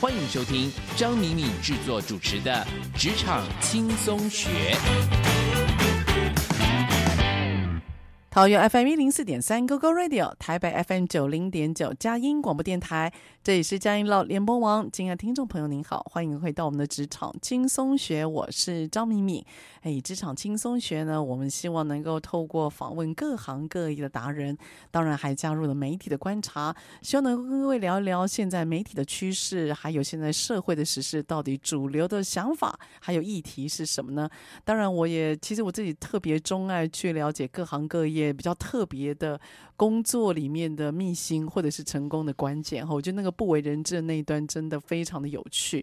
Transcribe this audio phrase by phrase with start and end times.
[0.00, 2.66] 欢迎收听张敏敏制作主持的
[2.98, 4.48] 《职场轻松学》。
[8.30, 14.86] 桃园 FM 一零四点三 GoGo Radio，台北 FM 九零点九佳音广播电台，这里是佳音老联播网。
[14.92, 19.42] 亲爱的听众朋友，您好，欢迎回到我们的职场轻松学，我是张敏敏。
[19.80, 24.54] 哎，职场轻松学呢，我们希望能够透过访问各行各业的达人，
[24.90, 34.28] 当然还加入了媒体的观察，希望能够跟各位聊一聊现在媒体的趋势，还有现在社会的时事，到底主流的想法还有议题是什么呢？
[34.66, 38.30] 当然，我也其实我自己特别钟爱去了解各行各业。
[38.30, 39.40] 比较特别的
[39.80, 45.82] 工作里面的秘辛，或者是成功的关键哈，我觉得那个不为人知的那一端真的非常的有趣。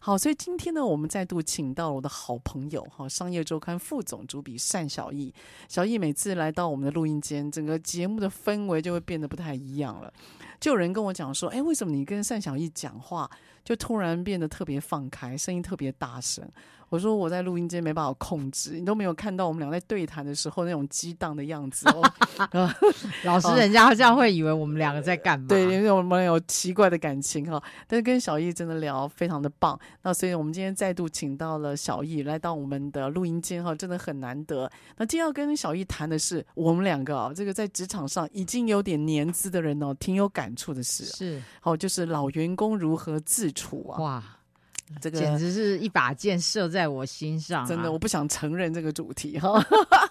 [0.00, 5.32] 好，所以今天呢，我们再度请到了我的好朋友哈，商业周刊副总主笔单小易。
[5.66, 10.12] 小易每次来到我们的录音间，整个节目的氛围就会变得不太一样了。
[10.60, 13.30] 就有人跟我讲说，哎，为什么你跟单小艺讲话
[13.64, 16.46] 就突然变得特别放开，声音特别大声？
[16.90, 22.02] 我说我在录音间没办法控制，你都没有看到我们俩在对谈的时候那种激荡的样子哦。
[23.24, 25.44] 老师，人家这样会以为我们两个在干嘛？
[25.50, 27.62] 对，因为我们有奇怪的感情哈。
[27.86, 34.70] 但是跟小艺真的聊非常的棒，那所以我们今天再度请到了小艺来到我们的录音间哈，真的很难得。
[34.96, 41.04] 那今天要跟小艺谈的是我们两个啊，这个在职场上已经有点年资的人哦，挺有感触的事。
[41.04, 44.00] 是，好，就是老员工如何自处啊？
[44.00, 44.24] 哇。
[45.02, 49.62] 这个简直是一把剑射在我心上，啊，真的，我不想承认这个主题哈。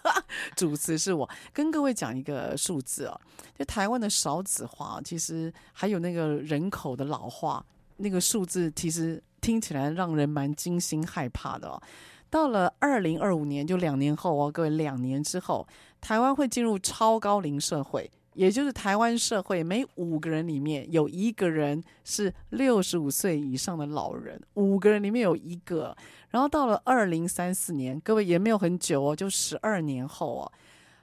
[0.56, 3.20] 主持是我跟各位讲一个数字啊，
[3.58, 7.66] 就台湾的少子化，其实还有那个人口的老化，
[7.96, 11.82] 那个数字其实听起来让人蛮惊心害怕的哦。
[12.30, 15.68] 到了二零二五年，就两年后哦，各位两年之后，
[16.00, 18.08] 台湾会进入超高龄社会。
[18.38, 25.98] 也就是台湾社会每五个人里面有一个人是六十五岁以上的老人，五个人里面有一个。
[26.30, 30.52] 然后到了二零三四年，各位也没有很久哦，就十二年后哦，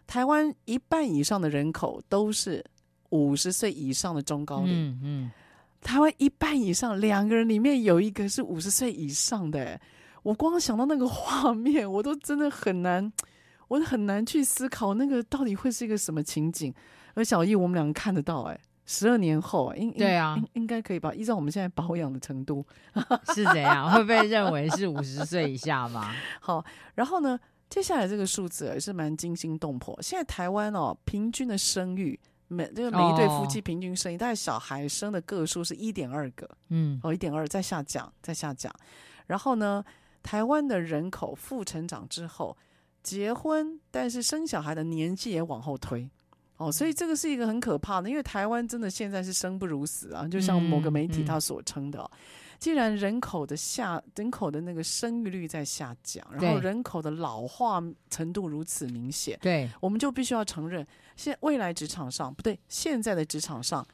[0.06, 2.64] 台湾一半以上的人口都是
[3.10, 4.68] 五十岁以上的中高龄。
[4.72, 5.30] 嗯嗯，
[5.80, 9.80] 台湾一半以上两个人里面有一个是五十岁以上的，
[10.22, 13.12] 我光想到那个画面，我都真的很难，
[13.66, 16.72] 我很难去思考那个到底会是一个什么情景。
[17.14, 21.12] 而小易，我们两个看得到，哎，十二年后，应对啊，应应该可以吧？
[21.14, 22.64] 依照我们现在保养的程度，
[23.34, 23.90] 是怎样？
[23.92, 26.12] 会被认为是五十岁以下吗？
[26.40, 26.64] 好，
[26.94, 27.38] 然后呢，
[27.70, 29.96] 接下来这个数字也是蛮惊心动魄。
[30.02, 32.18] 现在台湾哦，平均的生育，
[32.48, 38.72] 每这个每一对夫妻平均生育，大概小孩生的个数是一点二个，嗯，哦，一点二在下降，在下降。
[39.26, 39.82] 然后呢，
[40.22, 42.56] 台湾的人口负成长之后，
[43.02, 46.10] 结婚但是生小孩的年纪也往后推。
[46.56, 52.18] 哦，所以这个是一个很可怕的，因为台湾真的现在是生不如死啊，就像某个媒体他所称的，嗯嗯、
[52.60, 60.86] 既然人口的下人口的那个生育率在下降，然后人口的老化程度如此明显，对，我们就必须要承认，
[61.16, 63.84] 现未来职场上不对，现在的职场上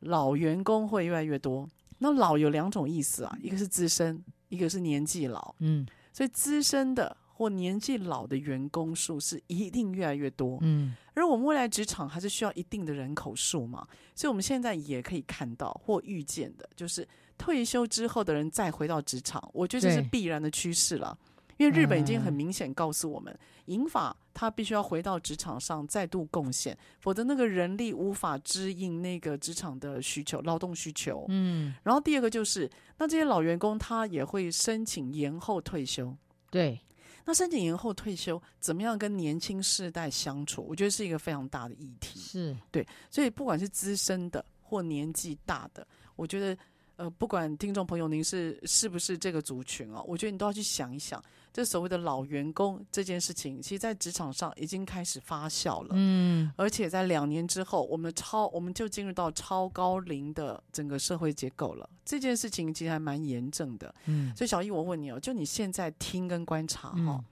[0.00, 1.68] 老员工会越来越多。
[1.98, 7.16] 那老有两种意思啊，一个是资深，一个是年纪老，嗯，所以资深的。
[7.38, 10.58] 或年纪老的员工数是一定越来越多。
[10.62, 13.86] 嗯，而我们未来职场还是需要一定的人口数嘛，
[14.16, 17.06] 所以我们现在也可以看到或预见的，就是
[17.38, 21.16] 退休之后的人再回到职场，我觉得这是必然的趋势了。
[21.58, 23.36] 因为日本已经很明显告诉我们，
[23.66, 31.24] 银发他必须要回到职场上再度贡献，否则那个人力无法支应那个职场的需求、劳动需求。
[31.28, 32.68] 嗯，然后第二个就是，
[32.98, 36.16] 那这些老员工他也会申请延后退休。
[36.48, 36.80] 对，
[37.28, 40.64] 那申请延后退休，怎么样跟年轻世代相处？
[40.66, 42.18] 我觉得是一个非常大的议题。
[42.18, 45.86] 是对，所以不管是资深的或年纪大的，
[46.16, 46.56] 我觉得。
[46.98, 51.22] 呃，不管听众朋友您是是不是这个族群哦，我觉得你都要去想一想，
[51.52, 55.90] 这所谓的老员工这件事情，其实，在职场上已经开始发酵了。
[55.92, 61.88] 嗯，而且在两年之后，我们超我们就进入到超高龄的整个社会结构了。
[62.04, 63.94] 这件事情其实还蛮严重的。
[64.06, 67.24] 嗯，所以小易，我问你哦，就你现在听跟观察哈、哦，嗯、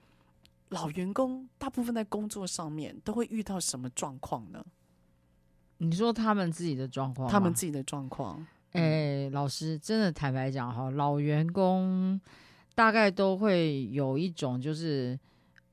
[0.69, 4.65] 老员工大部分在工作上面都会遇到什么状况呢？
[5.79, 8.47] 你说他们自己的状况，他们自己的状况。
[8.73, 12.19] 哎、欸，老师，真的坦白讲哈，老员工
[12.75, 15.17] 大概都会有一种，就是，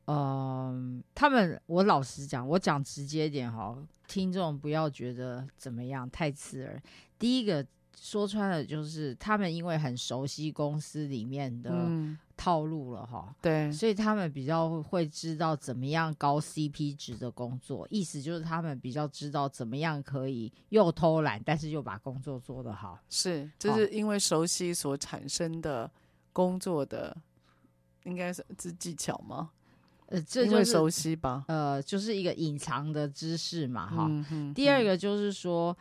[0.06, 3.76] 嗯、呃，他们，我老实讲，我讲直接点哈，
[4.06, 6.80] 听众不要觉得怎么样，太刺耳。
[7.18, 7.66] 第一个
[8.00, 11.88] 说穿了，就是他们因为很熟悉公司里面的。
[12.34, 22.98] 嗯套路了哈，对，所以他们比较会知道怎么样高 CP 值的工作，意思就是他们比较知道怎么样可以又偷懒，但是又把工作做得好。
[23.08, 25.90] 是，这是因为熟悉所产生的
[26.32, 27.16] 工作的，
[28.02, 29.52] 应该是是技巧吗？
[30.06, 34.10] 呃，这就是熟悉吧，呃，就是一个隐藏的知识嘛，哈。
[34.54, 35.74] 第二个就是说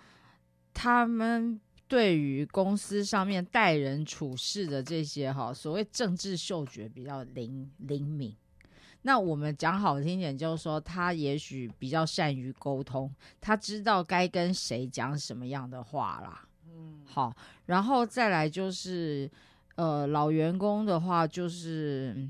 [0.72, 1.60] 他们。
[1.88, 8.35] 对于公司上面待人处事的这些哈，所谓政治嗅觉比较灵灵敏。
[9.03, 16.47] 那我们讲好听点，就是说他也许比较善于沟通，他知道该跟谁讲什么样的话啦。
[16.74, 17.35] 嗯，好，
[17.65, 19.30] 然后再来就是
[19.75, 22.30] 呃，老员工的话，就是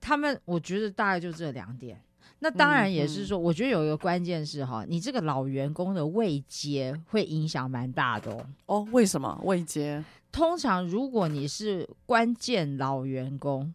[0.00, 2.00] 他们，我觉得大概就这两点。
[2.40, 8.46] 那当然也是说，我觉得有一个关键是哈，你这个老员工的位阶会影响蛮大的哦。
[8.66, 10.04] 哦，为什么位阶？
[10.30, 13.72] 通常如果你是关键老员工，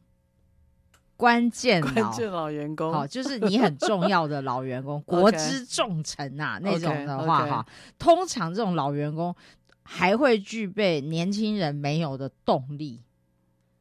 [1.17, 7.65] 关键关键老员工，好，就是你很重要的老员工， 国之重臣啊那种的话哈，
[7.97, 9.35] 通常这种老员工
[9.81, 13.01] 还会具备年轻人没有的动力。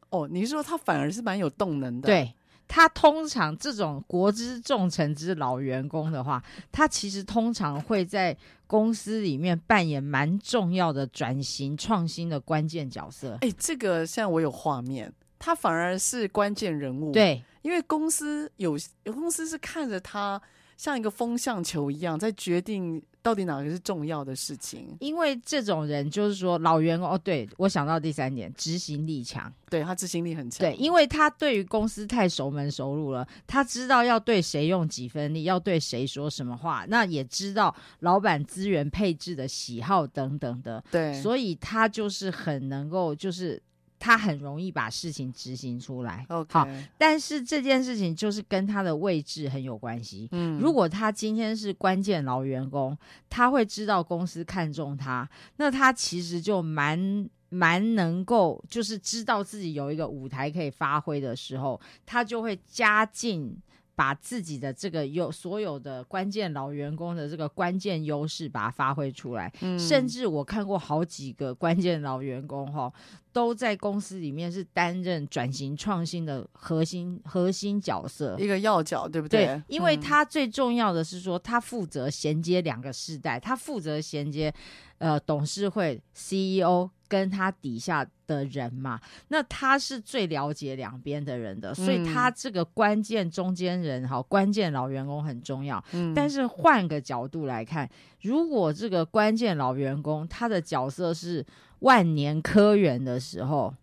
[0.09, 2.07] 哦，你是说他反而是蛮有动能的？
[2.07, 2.35] 对。
[2.73, 6.41] 他通常这种国之重臣之老员工的话，
[6.71, 8.35] 他其实通常会在
[8.69, 13.37] 公司里面扮演蛮重要的转型创新的关键角色。
[13.41, 17.11] 哎，这个现在我有画面，他反而是关键人物。
[17.11, 20.41] 对，因为公司有有公司是看着他
[20.81, 23.03] 像一个风向球一样，在决定。
[23.23, 24.97] 到底哪个是重要的事情？
[24.99, 30.61] 因为这种人就是说老员工哦，对，我想到第三点，执行力强，对，他执行力很强。
[30.61, 43.63] 对，因为他对于公司太熟门熟路了，他知道要对谁用几分力，要对谁说什么话，那也知道老板资源配置的喜好等等的，对，所以他就是很能够就是。
[44.01, 46.67] 他很容易把事情执行出来.好，
[46.99, 50.29] 但是这件事情就是跟他的位置很有关系。
[50.33, 52.97] 嗯，如果他今天是关键老员工，
[53.29, 55.29] 他会知道公司看中他，
[55.59, 63.55] 那他其实就蛮蛮能够，就是知道自己有一个舞台可以发挥的时候，他就会加进。
[64.01, 69.53] 把自己的这个有所有的关键老员工的这个关键优势，把它发挥出来。
[69.61, 72.91] 嗯，甚至我看过好几个关键老员工哈，
[73.31, 79.45] 都在公司里面是担任转型创新的核心核心角色，一个要角，对不对？
[79.45, 84.51] 对，因为他最重要的是说，他负责衔接两个世代，他负责衔接
[84.97, 86.89] 呃董事会 CEO。
[87.11, 95.85] 跟他底下的人嘛，那他是最了解两边的人的，所以他这个关键中间人哈，关键老员工很重要。
[95.91, 97.91] 嗯，但是换个角度来看，
[98.23, 101.45] 如果这个关键老员工他的角色是
[101.81, 103.75] 万年科员的时候，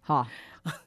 [0.00, 0.24] 好，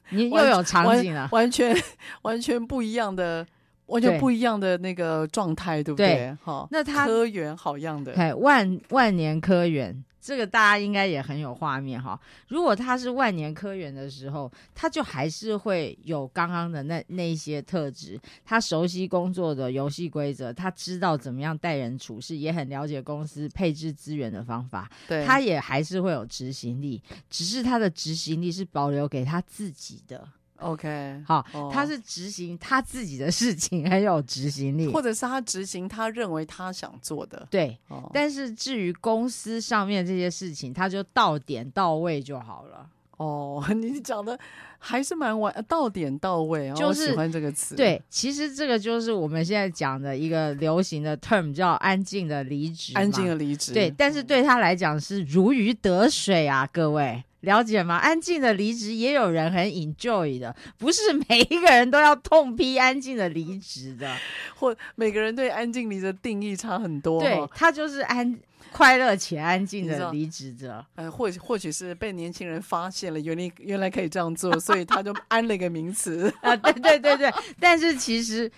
[0.08, 1.76] 你又有场景了，完全
[2.22, 3.46] 完全不一样的，
[3.88, 6.34] 完全不一样的那个状态，对不对？
[6.42, 10.04] 好，那他科员好样的，哎，万万年科员。
[10.20, 12.20] 这个大家应该也很有画面哈。
[12.48, 18.20] 如果他是万年科员的时候，他就还是会有刚刚的那那一些特质。
[18.44, 24.90] 他熟悉工作的游戏规则，他知道怎么样待人处事，也很了解公司配置资源的方法。
[25.06, 30.28] 对，他也还是会有执行力，只是他的执行力是保留给他自己的。
[30.60, 37.46] OK，好，哦、他是执行他自己的事情很有执行力，或者是他执行他认为他想做的。
[37.50, 42.88] 对，哦、但是至于公司上面这些事情，他就到点到位就好了。
[43.18, 44.38] 哦， 你讲的
[44.78, 47.74] 还是蛮完，到点到位，就是喜欢这个词。
[47.74, 52.92] 对，其实这个就是我们现在讲的一个流行的 term，叫安静的离职。
[52.94, 53.72] 安静的离职。
[53.72, 57.24] 对，但是对他来讲是如鱼得水啊，各位。
[57.40, 57.96] 了解吗？
[57.96, 64.12] 安静的离职也有人很 enjoy 的，不是每一个人都要痛批安静的离职的，
[64.56, 67.20] 或每个人对安静离职的定义差很多。
[67.20, 68.36] 对，他就是安
[68.72, 70.84] 快乐且安静的离职者。
[70.96, 76.56] 呃，或或许是被年轻人发现了，原来原来可以这样做，所以他就安了一个名词 啊。
[76.56, 78.50] 对对对对，但是其实。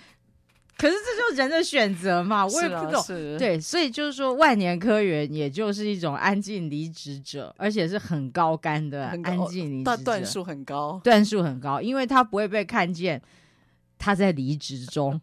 [0.80, 3.04] 可是这就是人的选择嘛，我也不懂。
[3.36, 13.20] 对，所以就是说，万年科员也就是一种安静离职者，而且是很高干的安静离职者，段数很高，段数很高，因为他不会被看见
[13.98, 15.20] 他在离职中，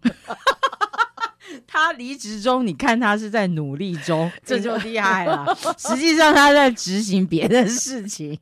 [1.65, 5.57] 他离职中，你看他是在努力中，这就厉害了。
[5.79, 8.37] 实际上他在执行别的事情。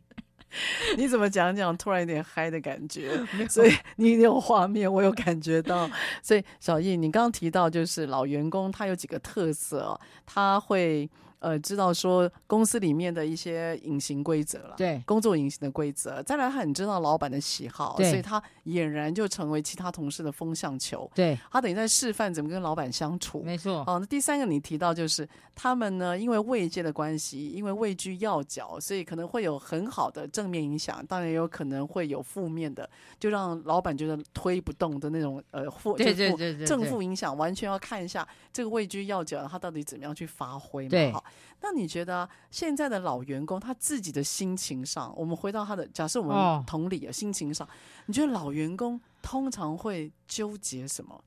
[0.97, 3.11] 你怎么讲讲，突然有点嗨的感觉，
[3.49, 5.89] 所以你有画面，我有感觉到。
[6.21, 11.09] 所以小易，你刚刚提到就是老员工，他有几个特色哦，他会。
[11.45, 16.19] 呃，知道说公司里面的一些隐形规则了，对，工作隐形的规则。
[16.23, 21.07] 再来，他很知道老板的喜好，所以他俨然就成为其他同事的风向球。
[21.13, 23.43] 对，他等于在示范怎么跟老板相处。
[23.43, 23.85] 没错。
[23.85, 40.89] 好，那第三个你提到就是他们呢，因为位阶的关系，因为位居要角，所以可能会有很好的正面影响，当然也有可能会有负面的，就让老板觉得推不动的那种呃负，对对对对，正负影响完全要看一下这个位居要角他到底怎么样去发挥嘛。
[40.89, 41.11] 对。
[41.11, 41.23] 好。
[41.61, 47.67] 那你觉得现在的老员工他自己的心情上，我们回到他的假设，我们同理啊，心情上，
[48.05, 51.23] 你觉得老员工通常会纠结什么？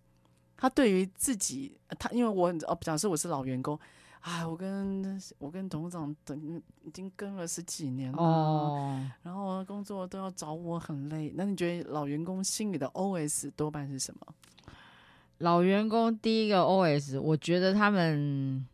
[0.56, 3.78] 他对于自己，他因为我哦，假设我是老员工，
[4.20, 11.32] 哎，我跟我跟董事长等已经跟了十几年了，哦，然后工作都要找我，很累。
[11.36, 14.26] 那你觉得老员工心里的 OS 多半是什么？
[15.38, 18.66] 老员工第一个 OS，我觉得他们。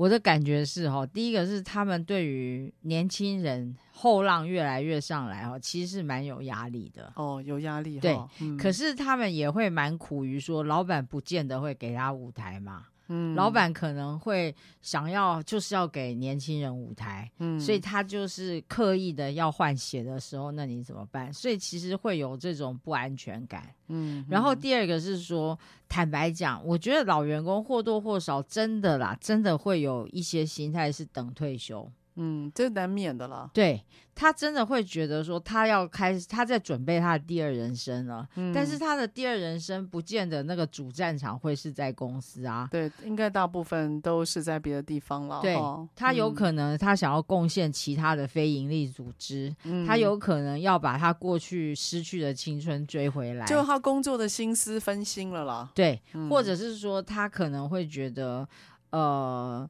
[0.00, 8.00] 我的感觉是哈，第一个是他们对于年轻人后浪越来越上来哈，其实是蛮有压力的哦，有压力。
[8.00, 12.86] 对，嗯、可是他们也会蛮苦于说，老板不见得会给他舞台嘛。
[13.12, 21.32] 嗯，老板可能会想要就是要给年轻人舞台，嗯，所以他就是刻意的要换血的时候，那你怎么办？
[21.32, 24.24] 所以其实会有这种不安全感，嗯。
[24.28, 31.90] 然后第二个是说，坦白讲，我觉得老员工或多或少真的啦，真的会有一些心态是等退休。
[32.22, 33.50] 嗯，这难免的了。
[33.54, 33.82] 对，
[34.14, 38.28] 他真的会觉得说，他要开始，他在准备他的第二人生了。
[38.36, 42.68] 嗯，但是他的第二人生不见得那个主战场会是在公司啊。
[42.70, 45.40] 对，应该大部分都是在别的地方了。
[45.40, 45.56] 对，
[45.96, 53.46] 他有可能他想要贡献其他的非营利组织，嗯，他有可能要把他过去失去的青春追回来。
[53.46, 55.70] 就他工作的心思分心了啦。
[55.74, 58.46] 对，嗯，或者是说他可能会觉得，
[58.90, 59.66] 呃。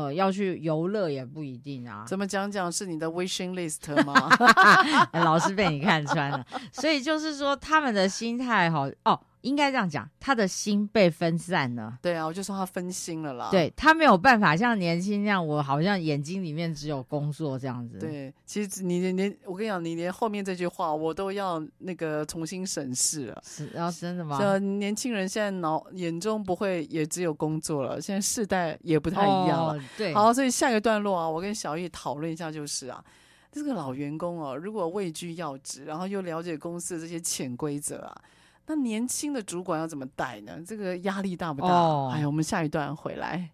[0.00, 2.04] 呃，要去游乐也不一定啊。
[2.06, 4.14] 怎么讲讲是你的 wishing list 吗？
[5.12, 9.20] 老是被你看穿了，所以就是说他们的心态好哦。
[9.42, 11.98] 应该这样讲，他的心被分散了。
[12.02, 13.48] 对啊，我就说他分心了啦。
[13.50, 17.98] 对，他没有办法像年轻那样，我好像眼睛里面只有工作这样子。
[17.98, 23.42] 对，其实你连我跟你讲，你连后面这句话我都要那个重新审视了。
[23.44, 24.38] 是，然后真的吗？
[24.38, 29.72] 这年轻人现在脑眼中不会也只有工作了，现在世代也不太一样了。
[29.74, 33.02] 哦、对，好，所以下一个段落啊，我跟小易讨论一下，就是啊，
[33.50, 38.22] 这个老员工哦、啊，如果位居要职，然后又了解公司的这些潜规则啊。
[38.70, 40.52] 那年轻的主管要怎么带呢？
[40.64, 41.66] 这个压力大不大？
[41.66, 43.50] 哦、哎呀，我们下一段回来。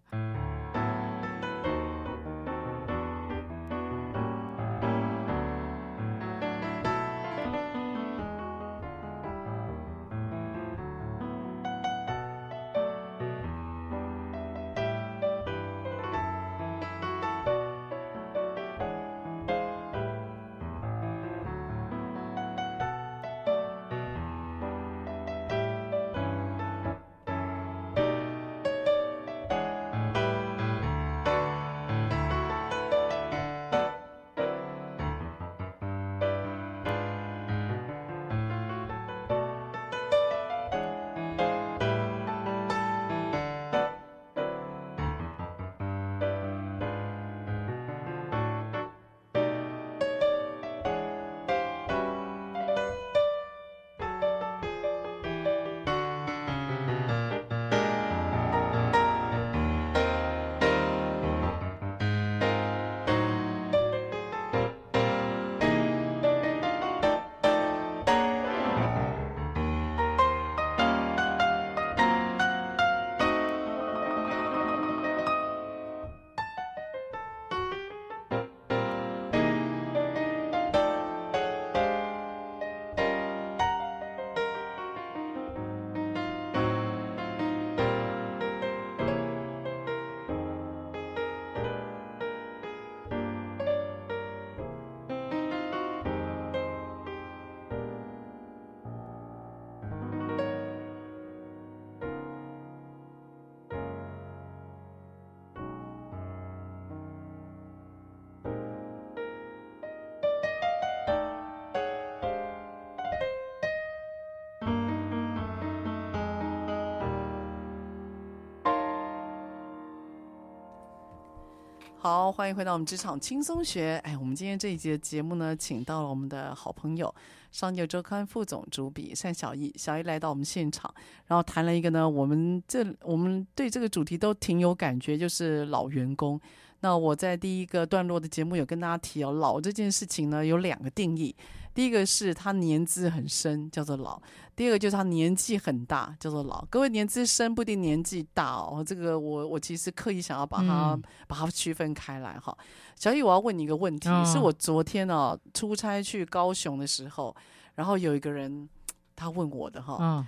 [122.09, 123.99] 好，欢迎回到我们职场轻松学。
[124.05, 127.13] 哎，我们今天这一节节目呢，请到了我们的好朋友，
[127.51, 129.75] 商业周刊副总主笔单小易。
[129.77, 130.89] 小易来到我们现场，
[131.25, 136.39] 然后谈了一个呢，我们这我们对这个主题都挺有感觉，就是老员工。
[136.79, 141.35] 那我在第一个段落的节目有跟大家提哦，老这件事情呢，有两个定义。
[141.77, 144.19] 第一个是他年资很深，叫做老；
[144.55, 146.65] 第二个就是他年纪很大，叫做老。
[146.71, 152.57] 各位年资深不一定年纪大哦，这个我我其实刻意想要把它、嗯、把它区分开来哈。
[152.95, 157.35] 小雨，我要问你一个问题，哦、是我昨天哦出差去高雄的时候，
[157.75, 158.67] 然后有一个人
[159.15, 160.25] 他问我的哈，哦、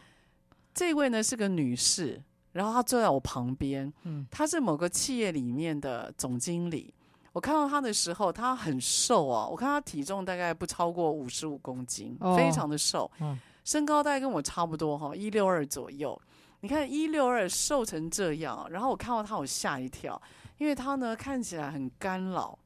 [0.71, 6.93] 这位呢是个女士，然后她坐在我旁边，嗯，她是某个企业里面的总经理。
[7.39, 9.47] 我看到他的时候，他很瘦啊！
[9.47, 13.09] 我看他体重大概不超过五十五公斤，哦、非常的瘦。
[13.21, 16.21] 嗯、身高大概跟我差不多哈，一六二左右。
[16.59, 20.21] 你看一六二瘦成这样，然后我看到他，我吓一跳，
[20.57, 22.59] 因为他呢看起来很干老，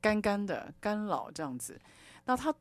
[0.00, 1.78] 干干的干老这样子。
[2.24, 2.54] 那他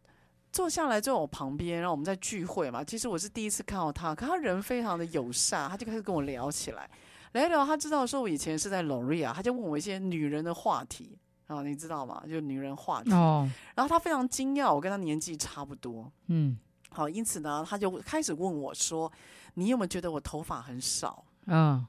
[0.52, 2.84] 坐下来在我旁边，然后我们在聚会嘛。
[2.84, 6.89] 其实我是第一次看到他，可他人非常的友善，他就开始跟我聊起来。
[7.32, 11.17] 聊一聊，他知道说我以前是在 L'Oréal，他就问我一些女人的话题
[11.49, 12.23] 啊，你知道吗？
[12.29, 13.12] 就女人话题。
[13.12, 13.49] 哦。
[13.75, 16.09] 然后他非常惊讶，我跟他年纪差不多。
[16.27, 16.55] 嗯。
[16.91, 19.12] 好，因此呢，他就开始问我说
[19.55, 21.85] ：“你有没有觉得我头发很少？”嗯。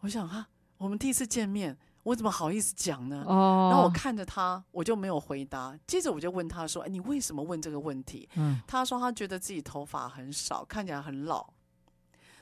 [0.00, 3.24] 我想哈，我们第一次见面，我怎么好意思讲呢？
[3.26, 3.68] 哦。
[3.68, 5.76] 然后我看着他，我就没有回答。
[5.84, 8.60] 接着我就问他说：“哎，你为什么问这个问题？”嗯。
[8.66, 11.52] 他说他觉得自己头发很少，看起来很老。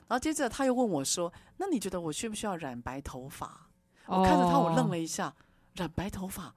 [0.07, 3.67] 然后接着他又问我说：“那你觉得我需不需要染白头发？”
[4.07, 4.19] oh.
[4.19, 5.33] 我看着他，我愣了一下，
[5.77, 6.53] 染白头发。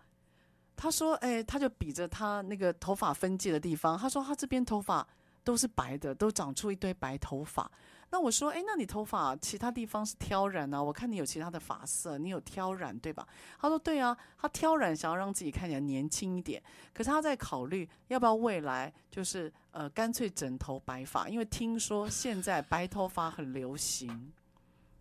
[0.77, 5.07] 他说：“哎，他就比着他那个头发分界的地方，他说他这边头发
[5.45, 7.71] 都是白的，都长出一堆白头发。”
[8.13, 10.83] 那我说，哎，那你头发其他地方是挑染啊？
[10.83, 13.25] 我看你有其他的发色，你有挑染对吧？
[13.61, 16.61] 他说，对啊，他挑染想要让自己看起来年轻一点。
[16.93, 24.33] 可是他在考虑要不要未来就是呃干脆整头白发，因为听说现在白头发很流行。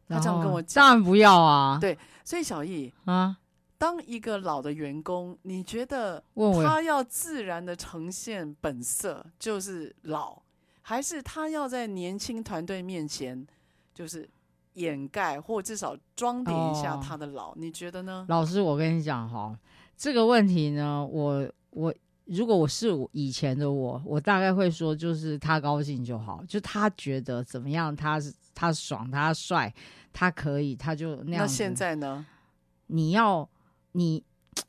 [0.07, 1.79] 他这样跟我讲，当然不要啊。
[1.81, 3.35] 对，所以小易啊，
[3.79, 6.21] 当一个老的员工，你觉得
[6.61, 10.39] 他要自然的呈现本色，就是老。
[10.81, 13.47] 还是他要在年轻团队面前，
[13.93, 14.27] 就是
[14.73, 18.25] 掩盖或至少装点一下他的老，哦、你觉得呢？
[18.27, 19.57] 老师，我跟你讲哈，
[19.95, 21.93] 这个问题呢，我我
[22.25, 29.73] 如果我是以前的我，我大概会说，就是他高兴就好，就他觉得怎么样，他是他爽，他帅，
[30.11, 31.45] 他可以，他就那样。
[31.45, 32.25] 那现在呢？
[32.87, 33.47] 你要
[33.99, 34.23] 你，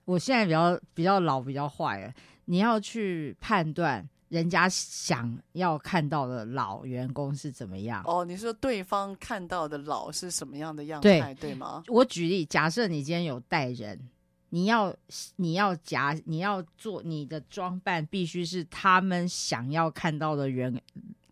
[0.05, 2.13] 我现在比较比较老，比较坏了，
[2.47, 4.07] 你要去判断。
[4.31, 8.01] 人家想要看到的老员工是怎么样？
[8.07, 11.83] 哦，你说对方看到的老是什么样的样态，对，对吗？
[11.89, 14.09] 我举例，假设你今天有带人，
[14.51, 14.95] 你要
[15.35, 20.81] 你要夹你要做你的装扮，必须是他们想要看到的员。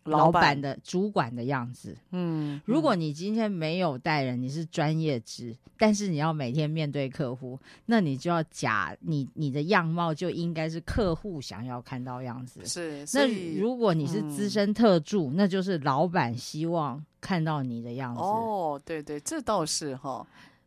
[0.09, 12.65] 老板的主管的样子，嗯，如果你今天没有带人，你是专业职，但是你要每天面对客户，那你就要假你你的样貌就应该是客户想要看到样子。
[12.67, 13.27] 是，那
[13.61, 18.21] 如果你是资深特助，嗯、那就是老板希望看到你的样子。
[18.21, 20.27] 哦，对对，这倒是哈，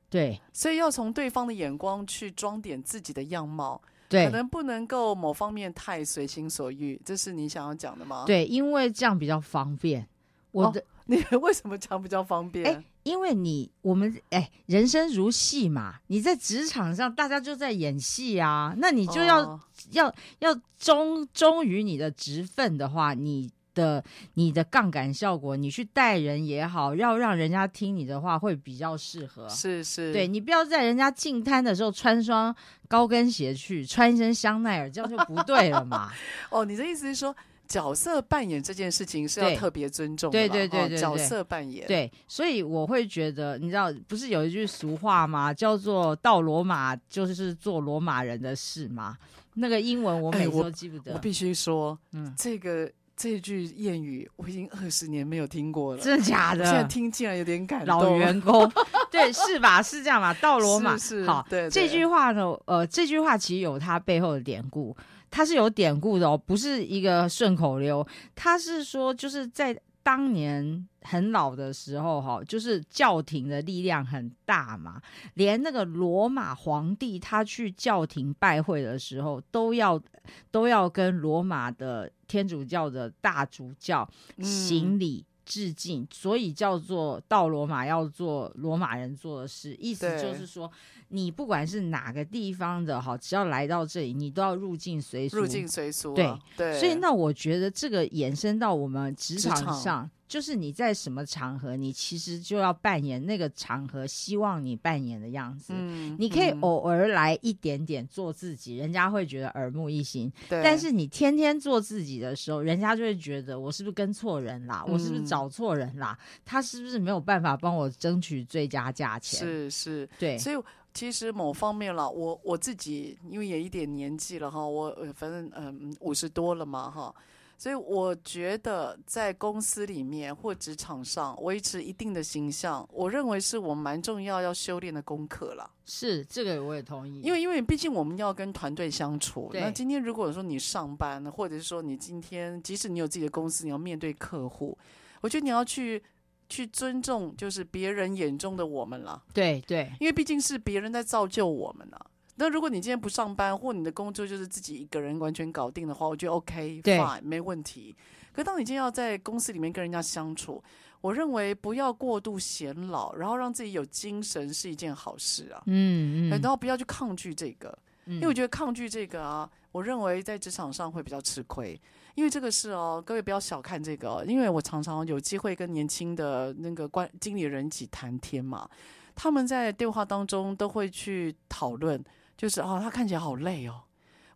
[0.09, 3.81] 对，所以要从对方的眼光去装点自己的样貌。
[4.11, 8.25] 对，可能不能够某方面太随心所欲，这是你想要讲的吗？
[8.27, 10.05] 对，因为这样比较方便。
[10.51, 12.65] 我的，哦、 你为什么这样比较方便？
[12.65, 19.59] 哎，因为你我们哎，人生如戏嘛，你在职场上大家就在演戏啊，那你就要、哦、
[19.91, 23.49] 要要忠忠于你的职分的话，你。
[23.73, 24.03] 的
[24.35, 29.47] 你的杠杆效果，你去带人也好，要让人家听你的话会比较适合。
[29.49, 32.55] 是是，对，你不要在人家进摊的时候穿双
[32.87, 36.11] 高跟鞋去，穿一身香奈儿，这样就不对了嘛。
[36.49, 37.35] 哦，你的意思是说，
[37.67, 41.87] 角色扮演这件事情是要特别尊重的，对对对对，对，角色扮演。
[41.87, 45.53] 对，所以我会觉得，你知道，不是有一句俗话吗？
[45.53, 49.17] 叫做“到罗马就是做罗马人的事”吗？
[49.53, 51.11] 那个英文我每次都记不得。
[51.11, 52.91] 哎、我，我必须说，嗯，这个。
[53.21, 56.65] 这句谚语我已经二十年没有听过了，真的假的？
[56.65, 57.99] 现在听起来有点感动。
[57.99, 58.67] 老员工，
[59.11, 59.81] 对，是吧？
[59.81, 60.33] 是这样吧？
[60.41, 61.45] 到罗马是，是好。
[61.47, 64.95] 对，对，这句话呢，呃，这句话其实有它背后的典故，
[65.29, 68.05] 它是有典故的哦，不是一个顺口溜。
[68.35, 69.79] 它是说，就是在。
[70.03, 75.01] 当年很老的时候，哈，就是教廷的力量很大嘛，
[75.35, 80.01] 连那个罗马皇帝他去教廷拜会的时候，都要
[80.49, 84.07] 都要跟罗马的天主教的大主教
[84.39, 90.71] 行礼，致敬，所以叫做到罗马要做罗马人做的事，意思就是说，
[91.09, 95.37] 你不管是哪个地方的哈，只要来到这里，你都要入境随俗。
[95.37, 96.79] 入境随俗，对对。
[96.79, 100.09] 所以那我觉得这个延伸到我们职场上。
[100.31, 105.73] 就是你在什么场合，你其实就要扮演那个场合希望你扮演的样子。
[105.75, 110.31] 嗯，你可以偶尔来一点点做自己，嗯，人家会觉得耳目一新。
[110.47, 114.85] 对，但是你天天做自己的时候，人家就会觉得我是不是跟错人啦？
[114.87, 116.17] 嗯，我是不是找错人啦？
[116.45, 119.39] 他是不是没有办法帮我争取最佳价钱？
[119.39, 120.37] 是是，对。
[120.37, 120.55] 所以
[120.93, 127.13] 其实某方面了，我我自己因为也一点年纪了哈，我反正嗯五十多了嘛哈。
[127.61, 135.69] 所以我觉得在公司里面或职场上维持一定的形象，我认为是我们蛮重要要修炼的功课了。
[135.85, 137.21] 是，这个我也同意。
[137.21, 139.51] 因为因为毕竟我们要跟团队相处。
[139.53, 144.75] 那今天如果说你上班，或者是说你今天即使你有自己的公司，你要面对客户，
[145.21, 146.01] 我觉得你要去
[146.49, 149.21] 去尊重，就是别人眼中的我们了。
[149.35, 152.07] 对对，因为毕竟是别人在造就我们了。
[152.41, 157.95] 那如果你今天不上班，或你的工作就是自己一个人完全搞定的话，我觉得 OK，fine，没问题。
[158.33, 160.59] 可当你今天要在公司里面跟人家相处，
[161.01, 165.61] 我认为不要过度显老，然后让自己有精神是一件好事啊。
[165.67, 167.77] 嗯嗯，然后不要去抗拒这个，
[168.07, 171.79] 因为我觉得抗拒这个啊，我认为在职场上会比较吃亏。
[172.15, 178.67] 因为这个是哦，各位不要小看这个哦，因为我常常有机会跟年轻的那个关经理人一起谈天嘛，
[179.13, 182.03] 他们在电话当中都会去讨论。
[182.41, 183.83] 就是哦，他看起来好累哦，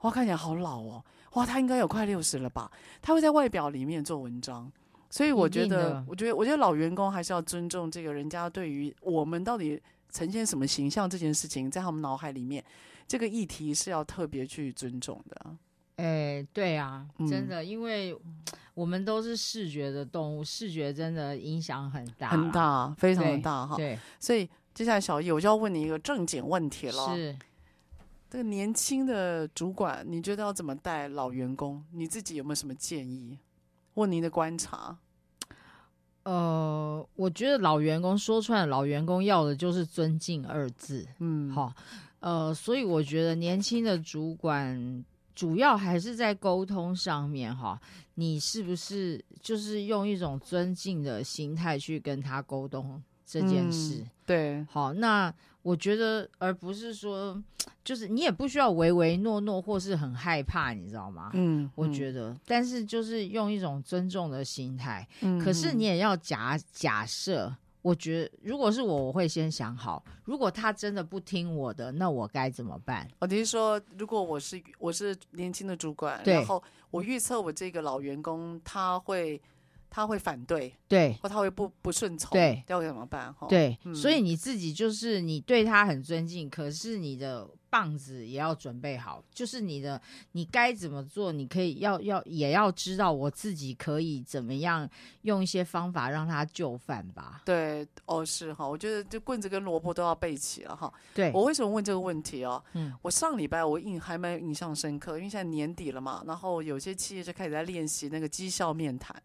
[0.02, 2.72] 哇，看起来好老哦，哇，他应该有快六十了吧？
[3.02, 4.72] 他会在外表里面做文章，
[5.10, 12.64] 所以我觉得，我觉得，我觉得老员工还是要尊重这个人家对于我们到底呈现什么形象这件事情，在他们脑海里面，
[13.08, 15.56] 这个议题是要特别去尊重的。
[15.96, 18.16] 哎，对啊，真的，嗯，因为
[18.76, 23.76] 我们都是视觉的动物，视觉真的影响很大，很大，非常的大哈。
[23.76, 27.16] 对，所以接下来小易，我就要问你一个正经问题了。
[27.16, 27.36] 是。
[28.30, 31.84] 这个年轻的主管，你觉得要怎么带老员工？
[31.92, 33.38] 你自己有没有什么建议？
[33.94, 34.98] 问您的观察。
[36.24, 41.08] 呃，我觉得老员工说穿了，老员工要的就是尊敬二字。
[41.20, 41.72] 嗯，好，
[42.20, 47.80] 呃，所以我觉得年轻的主管主要还是在沟通上面哈，
[48.16, 54.00] 你是不是就是用一种尊敬的心态去跟他沟通这件事？
[54.00, 55.34] 嗯、对，好，那。
[55.66, 57.42] 我觉得，而不是说，
[57.84, 61.32] 就是你也不需要唯唯诺诺或是很害怕，你知道吗？
[61.34, 65.08] 嗯，我觉得，嗯、但是就是用一种尊重的心态。
[65.22, 73.10] 嗯，可是你也要假假设，我觉得如果是我，我会先想好，如果他真的不听我的，那我该怎么办？
[73.18, 79.42] 我听说，如果我是我是年轻的主管，然后我预测我这个老员工他会。
[79.96, 83.34] 他会反对，对，或他会不不顺从，对，要怎么办？
[83.34, 90.02] 哈，对、嗯，所以你自己就是你对他很尊敬，可是你的棒子也要准备好，就是你的
[90.34, 94.90] 你该怎么做，你可以要要也要知道我自己可以怎么样
[95.22, 97.44] 用一些方法让他就范吧。
[97.46, 100.94] 对，哦，是哈，我觉得这棍子跟萝卜都要备齐了哈。
[101.14, 102.62] 对，我为什么问这个问题哦？
[102.74, 109.16] 嗯，我上礼拜我印还蛮印象深刻，因为现在年底了嘛，然后有些企业就开始在练习那个绩效面谈。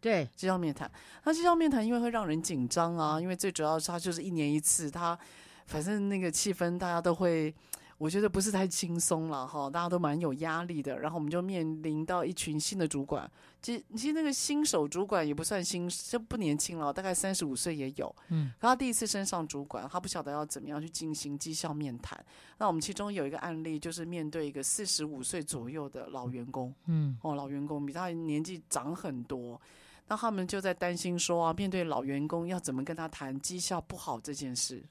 [0.00, 0.88] 对，绩效面谈，
[1.24, 5.18] 那绩效面谈因为会让人紧张啊，因为最主要是它就是一年一次，它
[5.64, 7.52] 反正那个气氛大家都会，
[7.98, 11.00] 我觉得不是太轻松了哈，大家都蛮有压力的。
[11.00, 13.28] 然后我们就面临到一群新的主管，
[13.60, 18.14] 其实其实那个新手主管也不算新，就不年轻了，大概三十五岁也有。
[18.28, 22.24] 嗯，可他第一次升上主管，他不晓得要怎么样去进行绩效面谈。
[22.58, 29.60] 那我们其中有一个案例，就是面对一个四十五岁左右的老员工，嗯，哦，老员工比他年纪长很多。
[30.08, 34.84] 那他们就在担心说啊，面对老员工要怎么跟他谈绩效不好这件事，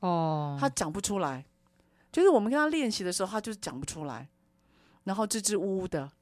[0.00, 1.44] 哦，他讲不出来，
[2.12, 4.28] 就是我们跟他练习的时候，他就是讲不出来，
[5.04, 6.12] 然后支支吾吾的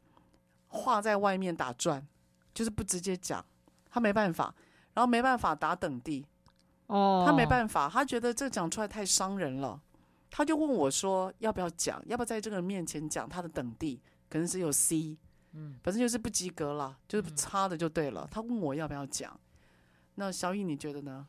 [0.69, 2.07] 话在外面打转，
[2.55, 3.45] 就是不直接讲，
[3.91, 4.55] 他没办法，
[4.93, 6.25] 然后没办法打等地，
[6.87, 9.81] 哦，他没办法，他觉得这讲出来太伤人了，
[10.31, 14.01] 他就问我说要不要讲，要不要在这个人面前讲他的等地，
[14.31, 15.19] 可能只有 C。
[15.55, 18.23] 嗯，反正就是不及格了，就是差的就对了。
[18.23, 19.39] 嗯、他问我要不要讲，
[20.17, 21.27] 那小雨你觉得呢？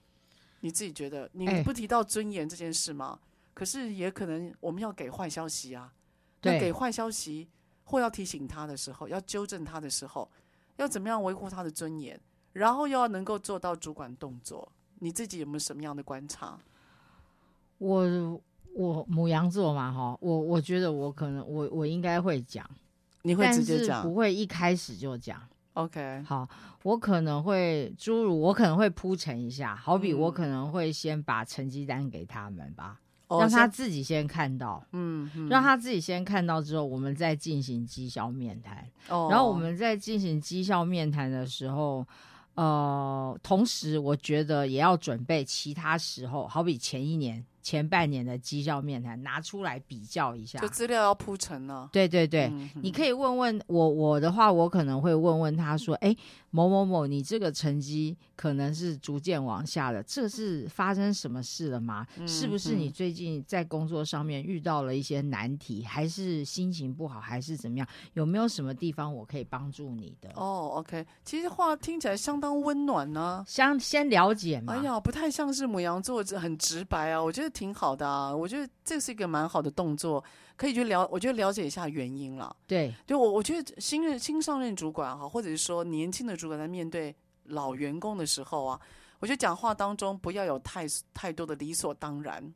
[0.61, 3.19] 你自己觉得你不提到尊严这件事吗？
[3.21, 5.93] 欸、可是也可能我们要给坏消息啊。
[6.41, 7.47] 对，给坏消息
[7.83, 10.29] 或要提醒他的时候，要纠正他的时候，
[10.77, 12.19] 要怎么样维护他的尊严，
[12.53, 16.59] 然后又要能够做到主管动作，你自己有没有什么样的观察？
[17.77, 18.41] 我
[18.73, 22.67] 我母羊座嘛，哈，我我觉得我可能我我应该会讲。
[23.25, 25.41] 你会直接讲，不会一开始就讲
[25.73, 26.47] OK，好，
[26.83, 38.87] 我可能会诸如我可能会铺陈一下，好比我可能会先把成绩单给他们吧，嗯、让他自己先看到，嗯，嗯，让他自己先看到之后，我们再进行绩效面谈。
[39.09, 42.07] 哦，然后我们在进行绩效面谈的时候，
[42.53, 47.43] 呃，同时我觉得也要准备其他时候，好比前一年。
[47.65, 51.89] 前半年的绩效面谈拿出来比较一下，就资料要铺陈了。
[51.91, 56.15] 对对对，嗯、你可以问问我，我的话，我可能会问问他说：“哎，
[56.51, 62.05] 某某某，你这个成绩可能是逐渐往下的，这是发生什么事了吗？
[62.19, 67.87] 嗯、是不是你最近在工作上面遇到了一些难题，嗯、还是心情不好，还是怎么样？
[68.13, 73.45] 有没有什么地方我可以帮助你的？”哦，OK，其实话听起来相当温暖呢、啊。
[73.47, 74.73] 先先了解嘛。
[74.73, 77.54] 哎呀，不太像是母羊座，很直白啊，我觉得。
[77.55, 80.21] 挺好的啊，我觉得这是一个蛮好的动作，
[80.57, 82.53] 可以去了，我觉得了解一下原因了。
[82.67, 87.15] 对，就我我觉得新任新上任主管哈，或者是说年轻的主管在面对
[87.45, 88.79] 老员工的时候啊，
[89.19, 92.53] 我觉得讲话当中不要有太太多的理所当然，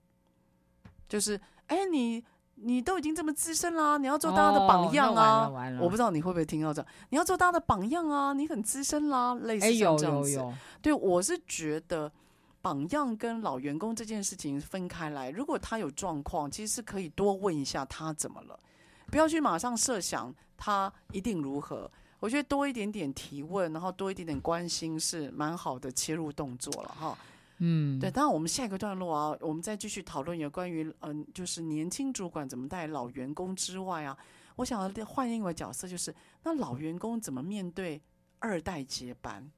[1.07, 2.21] 就是哎，你
[2.55, 5.49] 你都已经这么资深啦，你要做大家的榜样啊。
[5.79, 10.43] 我不知道你会不会听到这样，你要做大家的榜样啊，你很资深啦，类似像这样子。
[10.81, 12.11] 对，我是觉得。
[12.61, 18.59] 榜样跟老员工这件事情分开来，如果他有状况，其实是可以多问一下他怎么了，
[19.07, 21.89] 不要去马上设想他一定如何。
[22.19, 27.17] 我觉得多一点点提问，然后多一点点关心是蛮好的切入动作了哈。
[27.59, 28.11] 嗯，对。
[28.11, 34.17] 当然，我们下一个段落啊，我们再继续讨论有关于嗯、呃，就是年轻主管怎么带老员工之外啊，
[34.57, 38.01] 我想要换另外一个角色，就是那老员工怎么面对
[38.39, 39.49] 二代接班。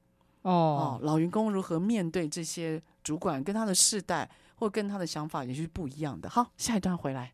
[0.42, 6.28] 哦，老员工如何面对这些主管，跟他的世代或跟他的想法也是不一样的。
[6.28, 7.32] 好，下一段回来。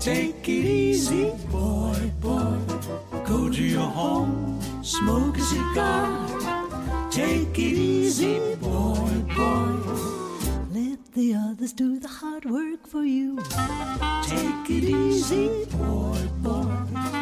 [0.00, 2.56] Take it easy, boy, boy.
[3.26, 6.27] Go to your home, smoke a cigar.
[7.18, 9.74] Take it easy, boy, boy.
[10.70, 13.36] Let the others do the hard work for you.
[14.22, 16.70] Take it easy, boy, boy.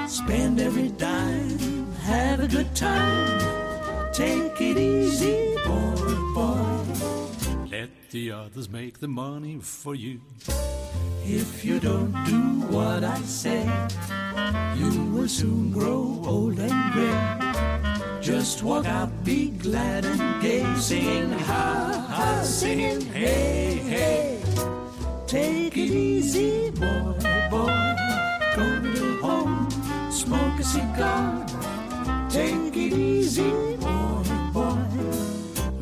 [0.06, 4.12] Spend every dime, have a good time.
[4.12, 6.05] Take it easy, boy.
[8.16, 10.22] The others make the money for you.
[11.26, 12.40] If you don't do
[12.74, 13.68] what I say,
[14.78, 18.22] you will soon grow old and gray.
[18.22, 24.40] Just walk out, be glad and gay, singing ha ha, singing hey hey.
[25.26, 27.12] Take it easy, boy,
[27.50, 27.96] boy.
[28.56, 29.68] Go to home,
[30.10, 31.46] smoke a cigar.
[32.30, 34.35] Take it easy, boy.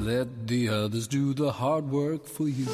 [0.05, 2.67] Let the others do the hard work for you.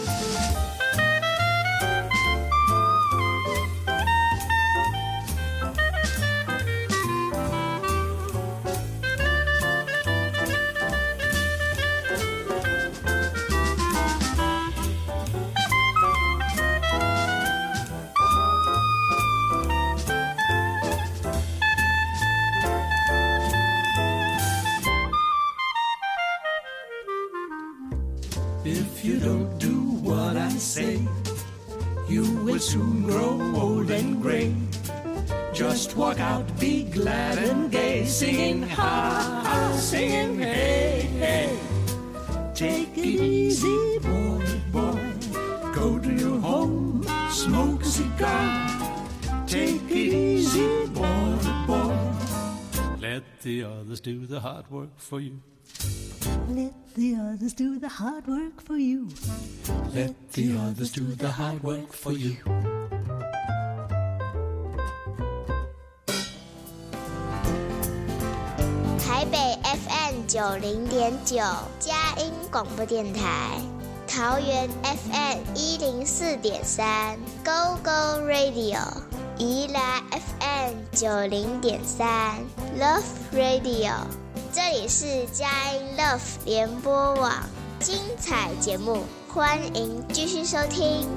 [54.03, 55.41] Do the hard work for you.
[56.49, 59.09] Let the others do the hard work for you.
[59.95, 62.37] Let the others do the hard work for you.
[68.99, 71.37] 台北 FM 九零点九
[71.79, 73.59] 佳音广播电台，
[74.07, 78.79] 桃园 FM 一零四点三 Go Go Radio，
[79.41, 82.35] 宜兰 FM 九零点三
[82.79, 83.01] Love。
[83.33, 83.95] Radio，
[84.53, 87.33] 这里是佳音 Love 联播网，
[87.79, 91.09] 精彩节目，欢迎继续收听。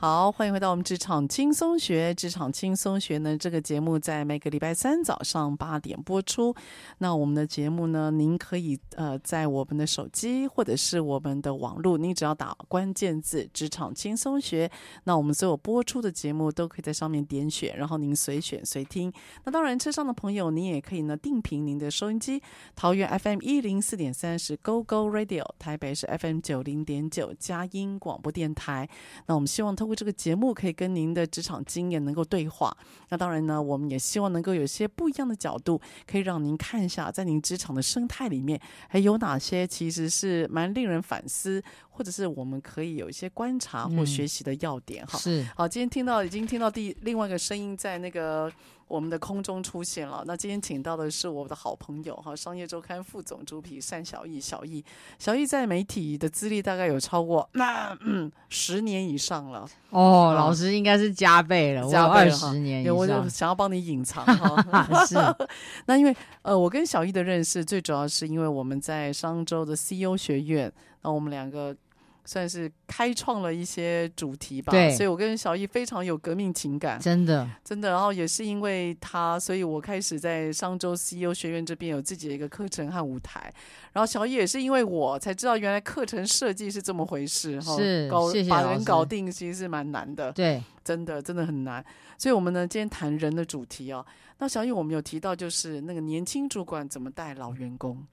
[0.00, 2.14] 好，欢迎回到我们职场轻松学。
[2.14, 6.54] 职场轻松学呢，这个节目在每个礼拜三早上八点播出。
[6.96, 14.70] 那我们的节目呢，您可以呃在我们的手机或者是我们的网络，您只要打关键字“职场轻松学”，
[15.04, 19.12] 那我们所有播出的节目都可以在上面点选，然后您随选随听。
[19.44, 22.42] 那当然，车上的朋友，您也可以呢定频您的收音机。
[22.74, 28.88] 桃园 FM 一零四点三是 Go Go Radio，台北是 FM 九零点九佳音广播电台。
[29.26, 32.74] 那我们希望通过这个节目可以跟您的职场经验能够对话。
[33.08, 45.04] 那当然呢，我们也希望能够有些不一样的角度，可以让您看一下，在您职场的生态里面，还有哪些其实是蛮令人反思，或者是我们可以有一些观察或学习的要点。
[45.06, 48.50] 哈、嗯，是好，今天听到已经听到第另外一个声音在那个。
[48.90, 50.24] 我们的空中出现了。
[50.26, 54.40] 那今天请到的是我的好朋友哈，商业周刊副总主笔单小易。
[54.40, 54.84] 小易，
[55.16, 59.64] 小易在媒体的资历大概有超过那嗯十年以上了。
[59.90, 62.96] 哦，老师应该是加倍了，加倍二十年以上。
[62.96, 64.82] 我就想要帮你隐藏哈。
[65.06, 65.14] 是。
[65.86, 70.72] 那因为呃，我跟小易的认识，最主要是因为我们在商周的 CEO 学院，
[71.02, 71.76] 那我们两个。
[72.24, 77.90] 算是开创了一些主题吧，对，所以我跟小易非常有革命情感，真的，真的。
[77.90, 83.52] 然后也是因为他，所以我开始在商周 CEO 学院这边有自己的一个课程和舞台。
[83.92, 91.84] 然后小易也是因为我才知道，原来课程设计是这么回事，是搞把人搞定，其实是蛮难的，对，真的真的很难。
[92.16, 94.04] 所以，我们呢今天谈人的主题哦。
[94.38, 98.06] 那小易我们有提到，就是那个年轻主管怎么带老员工。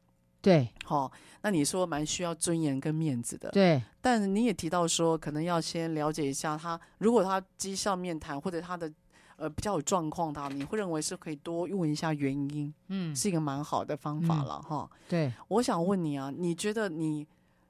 [0.47, 3.83] 对，好、哦，那你说蛮需要尊严跟面子的，对。
[3.99, 8.89] 但你也提到说，可能要先了解一下他，如果他绩效面谈或者他的
[9.35, 14.89] 呃比较有状况，他你会认为是可以多问一下原因，嗯，是一个蛮好的方法了哈、嗯哦。
[15.09, 17.27] 对，我想问你啊，你觉得你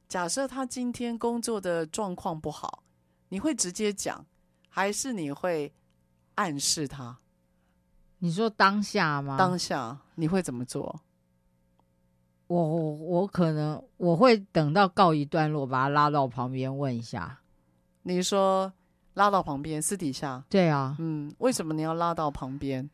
[0.07, 2.83] 假设他今天工作的状况不好，
[3.29, 4.23] 你会直接讲，
[4.69, 5.73] 还是你会
[6.35, 7.17] 暗示他？
[8.19, 9.35] 你说当下吗？
[9.35, 11.01] 当下你会怎么做？
[12.47, 17.39] 我我可能我会等到告一段落，把他拉到旁边问一下。
[18.03, 18.71] 你说
[19.15, 20.43] 拉到旁边，私底下？
[20.49, 22.89] 对啊，嗯，为什么你要拉到旁边？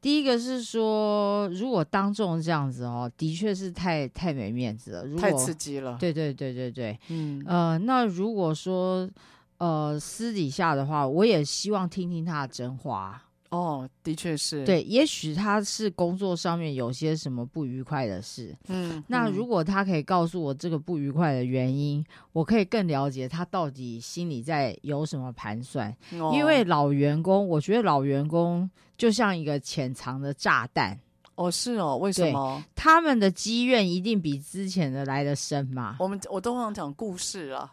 [0.00, 5.96] 第一个是说，如果当众这样子哦，的确是太太没面子了，如果，太刺激了。
[5.98, 9.08] 对对对对对，嗯呃，那如果说
[9.56, 13.22] 呃私底下的话，我也希望听听他的真话。
[13.50, 14.64] 哦，的确是。
[14.64, 18.54] 对，也许他是工作上面有些什么不愉快的事。
[18.68, 25.90] 嗯，那如果他可以告诉我这个不愉快的原因，我可以更了解他到底心里在有什么盘算。
[26.12, 30.98] 哦，因为老员工，我觉得老员工就像一个潜藏的炸弹。
[31.34, 32.62] 哦，是哦，为什么？
[32.74, 35.96] 他们的积怨一定比之前的来的深嘛？
[36.00, 37.72] 我们我都想讲故事啊。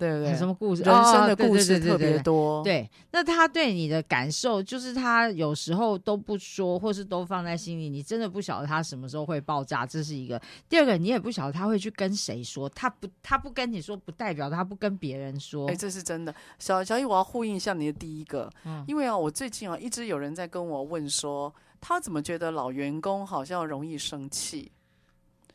[0.00, 0.82] 对对，什么故事？
[0.82, 2.64] 人生的故事特别多。
[2.64, 7.90] 对，那他对你的感受，就是他有时候都不说，或是都放在心里。
[7.90, 10.40] 你真的不晓得他什么时候会爆炸，这是一个。
[10.70, 12.66] 第二个，你也不晓得他会去跟谁说。
[12.70, 15.68] 他不，他不跟你说，不代表他不跟别人说。
[15.68, 16.34] 哎，这是真的。
[16.58, 24.72] 小小易，我要呼应一下你的第一个，嗯，因为啊，我最近啊，一直有人在跟我问说，他怎么觉得老员工好像容易生气，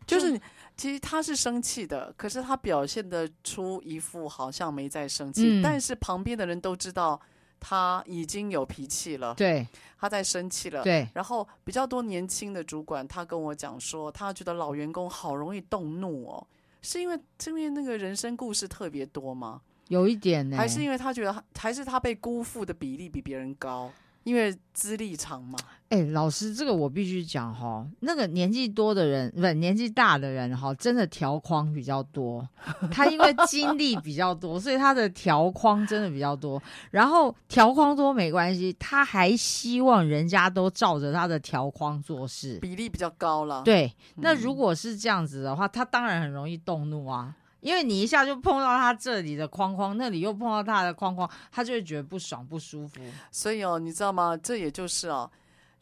[0.05, 0.39] 就是。
[0.77, 7.19] 其实他是生气的，可是他表现得出一副好像没在生气，嗯，但是旁边的人都知道
[7.59, 11.07] 他已经有脾气了，对，他在生气了，对。
[11.13, 16.47] 然后比较多年轻的主管，他跟我讲说，他觉得老员工好容易动怒哦，
[16.81, 19.61] 是因为这边那个人生故事特别多吗？
[19.87, 23.91] 有一点呢，还是因为他觉得还是他被辜负的比例比别人高？
[24.25, 25.55] 因为资历长嘛，
[25.89, 32.45] 哎、欸，老师，这个我必须讲哈，那个年纪多的人，不是年纪大的人哈，真的条框比较多。
[32.91, 36.59] 他因为经历比较多，所以他的条框真的比较多。
[36.89, 43.61] 然后条框多没关系，他还希望人家都照着他的条框做事，比例比较高了。
[43.61, 47.35] 对，那如果是这样子的话，他当然很容易动怒啊。
[47.65, 53.01] 因为你一下就碰到他这里的框框，那里又碰到他的框框，他就会觉得不爽不舒服。
[53.31, 54.37] 所以哦，你知道吗？
[54.37, 55.27] 这也就是哦，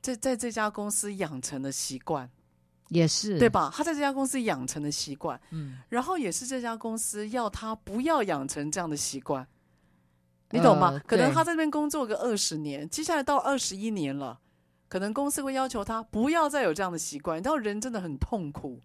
[0.01, 2.29] 在在这家公司养成的习惯，
[2.88, 3.69] 也是对吧？
[3.75, 9.45] 他在这家公司养成的习惯，嗯，然后也是这家公司要他不要养成这样的习惯，
[10.51, 10.91] 你懂吗？
[10.93, 14.39] 呃，可能他在那边工作个二十年，接下来到二十一年了，
[14.88, 17.38] 可能公司会要求他不要再有这样的习惯。
[17.38, 18.81] 你知道人真的很痛苦。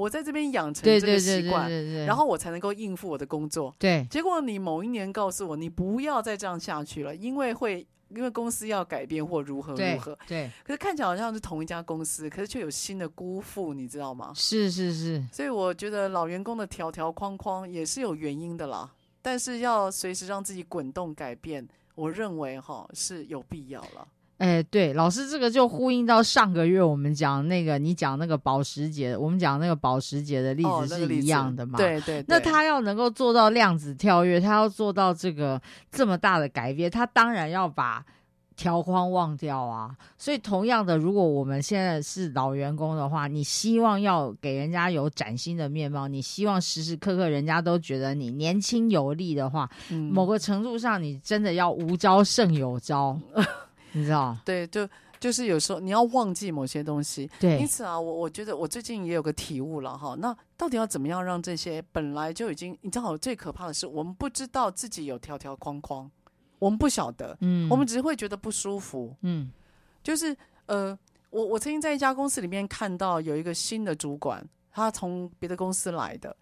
[0.00, 1.70] 我在这边养成这个习惯，
[2.06, 3.74] 然后我才能够应付我的工作。
[3.78, 10.16] 对，结果你某一年告诉我，你不要再这样下去了，因为会因为公司要改变或如何如何。
[10.26, 14.32] 对，对，可是看起来好像是同一家公司，可是却有新的辜负，你知道吗？
[14.34, 15.22] 是是是。
[15.30, 18.90] 所以我觉得老员工的条条框框也是有原因的啦。
[19.22, 24.08] 但是要随时让自己滚动改变，我认为哈是有必要了。
[24.40, 31.78] 哎，对，老师，这个就呼应到上个月我们讲那个，你讲那个保时捷，我们讲那个保时捷的例子是一样的嘛？
[31.78, 32.24] 哦那个、对，对对。
[32.26, 35.60] 那他要能够做到量子跳跃，他要做到这个
[35.92, 38.02] 这么大的改变，他当然要把
[38.56, 39.94] 条框忘掉啊。
[40.16, 53.20] 所以同样的，如果我们现在是老员工的话，你希望要给人家有崭新的面貌，你希望时时刻刻人家都觉得你年轻有力的话，嗯、某个程度上，你真的要无招胜有招。
[53.92, 54.36] 你知道？
[54.44, 54.88] 对，就
[55.18, 57.30] 就是有时候你要忘记某些东西。
[57.38, 60.14] 对，因此啊，我我觉得我最近也有个体悟了哈。
[60.18, 66.10] 那到底要怎么样让这些本来就已经，你知道，最可怕的是我们不知道自己有条条框框，
[66.58, 69.50] 我们不晓得，嗯，我们只是会觉得不舒服，嗯，
[70.02, 70.36] 就是
[70.66, 70.98] 呃，
[71.30, 76.34] 我我曾经在一家公司里面看到有一个新的主管，他从别的公司来的，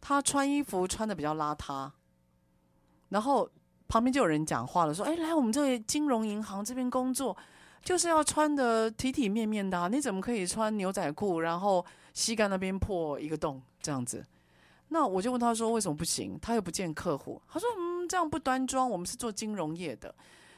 [0.00, 1.90] 他穿衣服穿的比较邋遢，
[3.08, 3.50] 然后。
[3.92, 7.36] 旁边就有人讲话了，说：“哎，来我们这里金融银行这边工作，
[7.84, 9.86] 就是要穿的体体面面的啊。
[9.86, 11.84] 你怎么可以穿牛仔裤，然后
[12.14, 14.24] 膝盖那边破一个洞这样子？”
[14.88, 18.88] 那我就问他说：“为什么不行？”他又不见客户，他说：“嗯，这样不端庄。
[18.88, 20.14] 我们是做金融业的，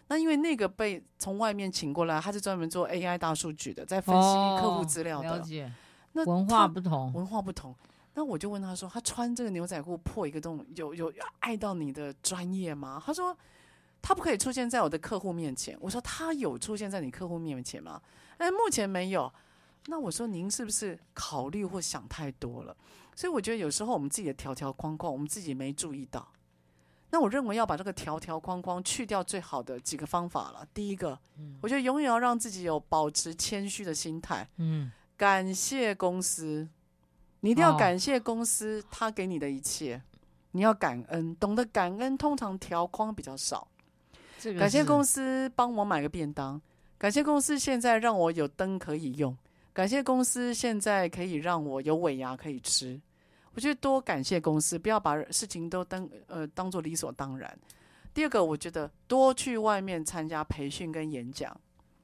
[0.07, 4.29] 那因为那个被从外面请过来，他是专门做 AI 大数据的，在分析
[4.61, 5.31] 客户资料的。
[5.31, 5.73] 哦，了解。
[6.13, 7.75] 那文化不同，文化不同。”
[8.15, 13.37] 那我就问他说：“他穿这个牛仔裤破一个洞，有有碍到你的专业吗？”他说
[14.01, 18.01] ：“他不可以出现在我的客户面前。”我说：“他有出现在你客户面前吗？”
[18.39, 19.33] 哎，目前没有。
[19.87, 22.77] 那我说：“您是不是考虑或想太多了？”
[23.17, 26.27] 所以我觉得有时候我们自己的条条框框，我们自己没注意到。
[27.11, 30.67] 那我认为要把这个条条框框去掉，最好的几个方法了。
[30.73, 31.19] 第一个，
[31.61, 34.49] 我觉得永远要让自己有保持谦虚的心态。
[34.57, 36.69] 嗯，感谢公司。
[37.45, 40.01] 你一定要感谢公司，他给你的一切，
[40.53, 43.69] 你要感恩，懂得感恩，通常条框比较少。
[44.59, 46.59] 感谢公司帮我买个便当，
[46.97, 49.37] 感谢公司现在让我有灯可以用，
[49.75, 52.99] 感谢公司现在可以让我有尾牙可以吃。
[53.53, 57.55] 我觉得多感谢公司，不要把事情都当呃当做理所当然。
[58.15, 61.55] 第二个，我觉得多去外面参加培训跟演讲，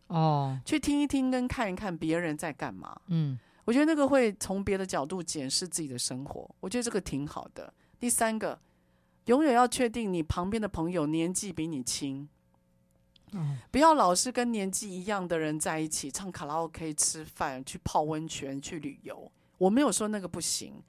[0.09, 3.39] 哦，去听一听跟看一看别人在干嘛，嗯。
[3.71, 7.73] 我觉得那个会从别的角度检视自己的生活，我觉得这个挺好的。
[8.01, 8.61] 第三个，
[9.27, 12.29] 永远要确定你旁边的朋友年纪比你轻，
[13.31, 19.31] 嗯，不要老是跟年纪一样的人在一起唱卡拉 OK、吃饭、去泡温泉、去旅游。
[19.59, 20.83] 我没有说那个不行，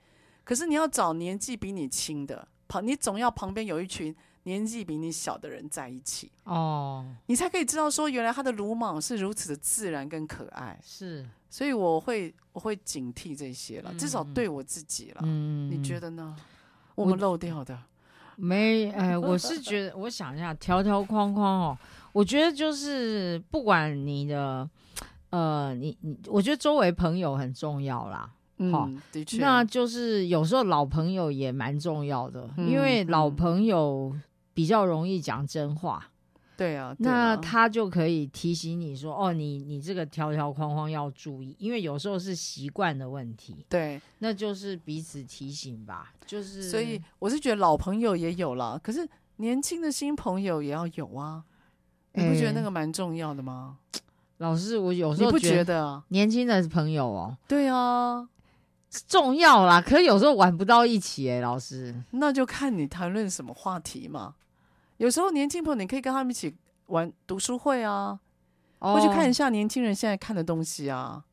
[0.43, 10.79] 可是你要找年纪比你轻的旁，你总要旁边有一群年纪比你小的人在一起哦，你才可以知道说原来他的鲁莽是如此的自然跟可爱。
[10.83, 11.25] 是。
[11.49, 15.21] 所以我会我会警惕这些了，至少对我自己了。
[15.23, 16.35] 嗯，你觉得呢？
[16.95, 17.77] 我们漏掉的
[18.37, 18.89] 没？
[18.91, 21.77] 哎，我是觉得， 我想一下，条条框框哦，
[22.13, 24.69] 我觉得就是不管你的，
[25.31, 28.31] 呃，你你，我觉得周围朋友很重要啦。
[28.57, 34.15] 嗯，的确，那就是有时候老朋友也蛮重要的，嗯，因为老朋友
[34.53, 36.07] 比较容易讲真话。
[36.57, 46.13] 对啊，对啊，那他就可以提醒你说：“哦，你你这个条条框框要注意，因为有时候是习惯的问题。”对，那就是彼此提醒吧。
[46.25, 51.43] 就是，所以我是觉得老朋友也有了，可是年轻的新朋友也要有啊。
[52.13, 53.77] 你不觉得那个蛮重要的吗？
[53.93, 54.01] 欸，
[54.37, 57.37] 老师，我有时候你不觉得年轻的朋友哦？
[57.47, 58.27] 对啊，
[59.07, 59.81] 重要啦。
[59.81, 64.35] 可是有时候玩不到一起哎，老师，那就看你谈论什么话题嘛。
[64.97, 66.53] 有时候年轻朋友，你可以跟他们一起
[66.87, 68.19] 玩读书会啊，
[68.79, 71.23] 或去看一下年轻人现在看的东西啊。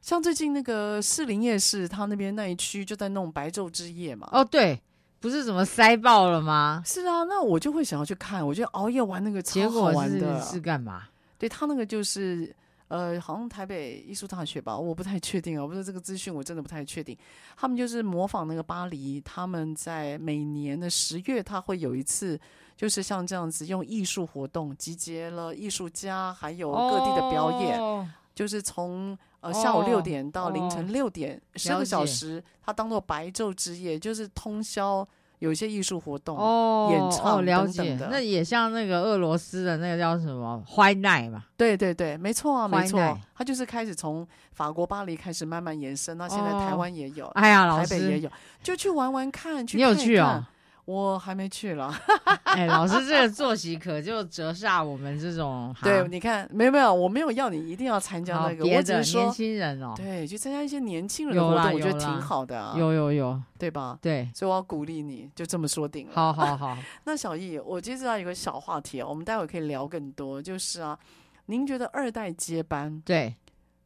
[0.00, 4.28] 像最近那个士林夜市，他那边那一区就在弄白昼之夜嘛。
[4.32, 4.80] 哦，对，
[5.20, 6.82] 不是怎么塞爆了吗？
[6.86, 8.46] 是啊，那我就会想要去看。
[8.46, 10.40] 我觉得熬夜玩那个超好玩的。
[10.42, 11.02] 是干嘛？
[11.38, 12.54] 对，他那个就是。
[12.88, 15.66] 呃，好像台北艺术大学吧，我不太确定我。
[15.66, 17.16] 不知道这个资讯，我真的不太确定。
[17.56, 22.38] 他们就是模仿那个巴黎，他们在每年的十月，他会有一次，
[22.76, 35.06] 就是像这样子用艺术活动集结了艺术家，还有各地的表演，哦、就是从呃下午六点到凌晨六点，十、哦、个小时，他当做白昼之夜，就是通宵。
[35.38, 41.44] 有一些艺术活动哦，演唱等等的，那也像那个俄罗斯的那个叫什么 White Night 嘛？
[41.56, 48.30] 对对对，没错啊，没错，他就是开始从法国巴黎开始慢慢延伸，到现在台湾也有，哎呀，台北也有，
[48.62, 49.96] 就去玩玩看，去看看。
[49.96, 50.48] 你有去啊？
[50.86, 51.92] 我还没去了。
[52.44, 55.74] 哎，老师这个作息可就折煞我们这种。
[55.82, 62.74] 对，你看，没有没有，我没有要你一定要参加那个，我只是说年轻人哦，对，去参加一些年轻人的活动，我觉得挺好的啊。
[62.78, 63.98] 有有有，对吧？
[64.00, 66.12] 对，所以我要鼓励你，就这么说定了。
[66.14, 66.78] 好好好。
[67.04, 70.98] 那小易，我接着要有个小话题啊，我们待会可以聊更多，就是啊，
[71.46, 73.02] 您觉得二代接班？
[73.04, 73.34] 对。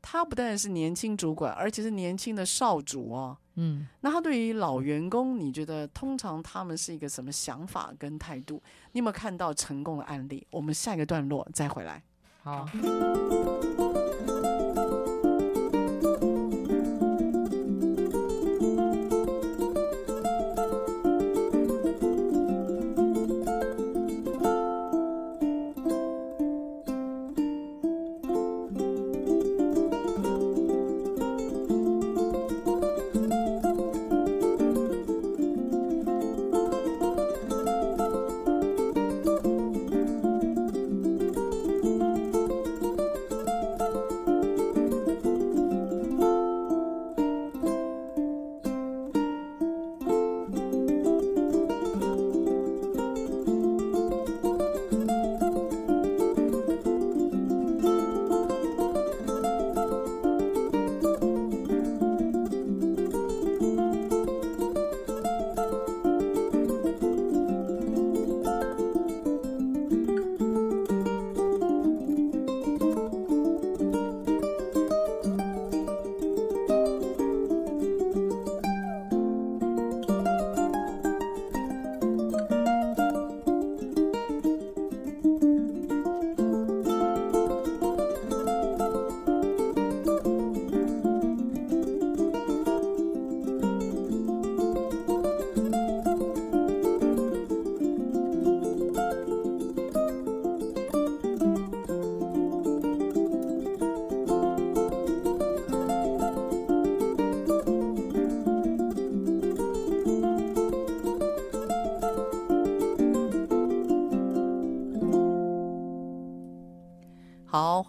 [0.02, 3.36] 他不但是年轻主管，而且是年轻的少主哦。
[3.54, 8.62] 嗯，那他对于老员工，你觉得通常他们是一个什么想法跟态度？
[8.92, 10.46] 你有没有看到成功的案例？
[10.50, 12.02] 我们下一个段落再回来。
[12.42, 12.66] 好。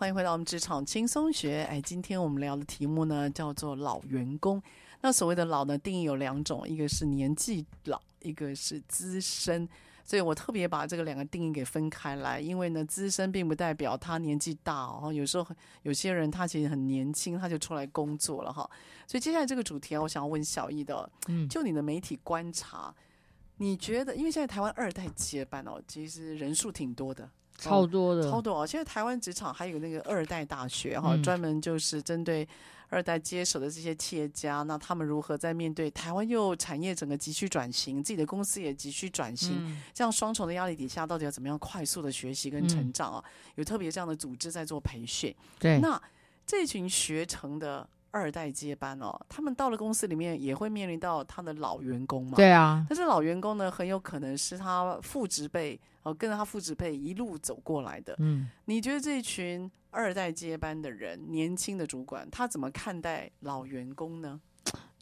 [0.01, 1.61] 欢迎回到我们职场轻松学。
[1.69, 4.59] 哎，今天我们聊的题目呢，叫做老员工。
[5.01, 9.69] 那所谓的老呢，定义有两种，一个是年纪老，一个是资深。
[10.03, 15.13] 所以我特别把这个两个定义给分开来，因为呢，资深并不代表他年纪大哦。
[15.13, 18.67] 有时候有些人他其实很年轻，他就出来工作了哈。
[19.05, 22.91] 所以接下来这个主题啊，我想要问小易的，嗯，就你的媒体观察，
[23.57, 27.29] 你觉得，因为现在台湾二代接班哦，其实人数挺多的。
[27.69, 28.65] 超多的，哦、超多啊！
[28.65, 32.47] 现在台湾职场还有那个二代大学哈，专门就是针对
[32.89, 43.23] 二代接手的这些企业家，嗯、那他们如何在面对台湾又产业整个急需转型，自己的公司也急需转型，嗯、这样双重的压力底下，到底要怎么样快速的学习跟成长啊？
[43.25, 45.33] 嗯、有特别这样的组织在做培训。
[45.59, 46.01] 对，那
[46.45, 52.35] 这群学成的二代接班哦，他们到了公司里面也会面临到他的老员工嘛？
[52.35, 55.79] 对啊，但是老员工呢，很有可能是他父职辈。
[56.03, 64.41] 哦，跟着他父职辈一路走过来的，嗯，你觉得这群二代接班的人，年轻的主管，他怎么看待老员工呢？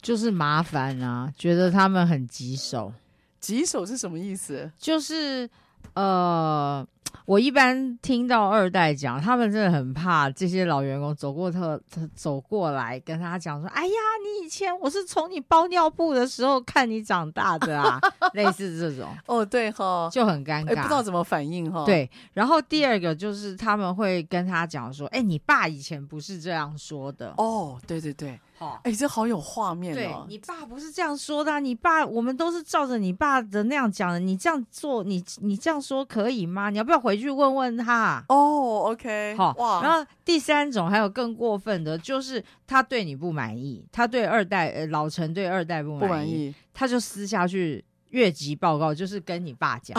[0.02, 2.92] 就是麻烦啊，觉得他们很棘手。
[3.40, 4.70] 棘手是什么意思？
[4.76, 5.48] 就是
[5.94, 6.86] 呃。
[7.24, 13.92] 我一般听到二代讲，他们真的很怕这些老员工走过特他走过来跟他讲说：“哎呀，
[14.24, 18.00] 你以前我是从你包尿布的时候看你长大的啊。
[18.34, 21.84] ”类似这种哦，对哈，就很尴尬，不知道怎么反应哈。
[21.84, 28.38] 对，然后第二个就是他们会跟他讲说：“哎，你爸以前不是这样说的。”哦，对对对。
[28.82, 29.96] 哎，这好有画面哦！
[29.96, 34.18] 对，你爸不是这样说的，你爸我们都是照着你爸的那样讲的。
[34.18, 36.70] 你这样做，你你这样说可以吗？
[36.70, 38.24] 你要不要回去问问他？
[38.28, 39.82] 哦，OK，好哇。
[39.82, 49.98] 然后第三种还有更过分的，就是他对你不满意，他对二代呃老陈对二代不满意，不满意，他就私下去越级报告，就是跟你爸讲，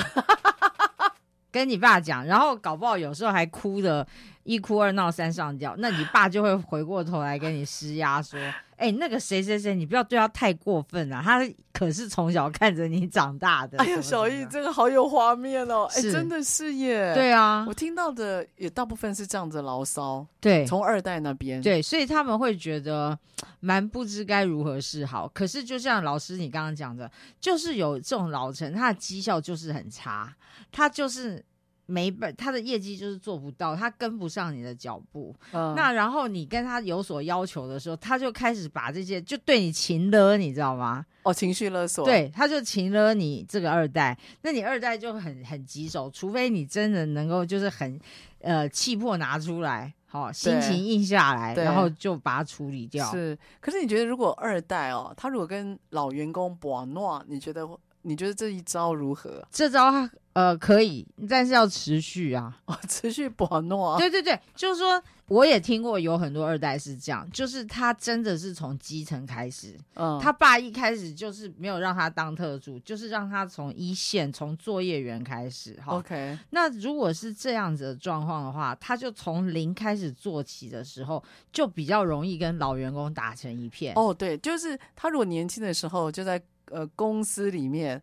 [1.52, 4.08] 跟你爸讲，然后搞不好有时候还哭的。
[4.44, 8.40] 一哭二闹三上吊，那你爸就会回过头来跟你施压，说
[8.76, 11.40] ：“哎、欸，那个谁谁谁，你不要对他太过分啊，他
[11.72, 15.88] 可是从小看着你长大的。”哎呀，小易，这个好有画面哦！
[15.96, 17.14] 哎，真的是耶。
[17.14, 20.26] 对啊，我听到的也大部分是这样子牢骚。
[20.40, 21.62] 对，从二代那边。
[21.62, 23.18] 对，所以他们会觉得
[23.60, 25.28] 蛮不知该如何是好。
[25.32, 30.34] 可是就像老师你刚刚讲的，就是有这种老臣，他的绩效就是很差，
[30.72, 31.46] 他就是。
[31.92, 35.36] 没本，他的业绩就是做不到，他跟不上你的脚步。
[35.52, 41.06] 嗯、那然后你跟他有所要求的时候，他就开始把这些就对你情勒，你知道吗？
[41.24, 42.06] 哦，情绪勒索。
[42.06, 48.00] 对，他就情勒你这个二代，那你二代就很很棘手，除非你真的能够就是很
[48.40, 53.12] 呃气魄拿出来，好、哦、心情硬下来，然后就把它处理掉。
[53.12, 57.68] 是，可是你觉得如果二代哦，他如果跟老员工玩闹，你觉得？
[58.04, 59.48] 你觉得这一招如何？
[59.52, 59.92] 这招
[60.34, 63.98] 呃可以，但是要持续啊， 哦，持续不好弄啊。
[63.98, 75.78] 对对对，就是说，我也听过有很多二代是这样，就是他真的是从基层开始，嗯，他爸一开始就是没有让他当特助，就是让他从一线从作业员开始。
[75.86, 76.38] 哈，OK。
[76.52, 81.22] 那如果是这样子的状况的话，他就从零开始做起的时候，
[81.52, 83.94] 就比较容易跟老员工打成一片。
[83.96, 86.42] 哦，对，就是他如果年轻的时候就在。
[86.68, 88.02] 呃，公司里面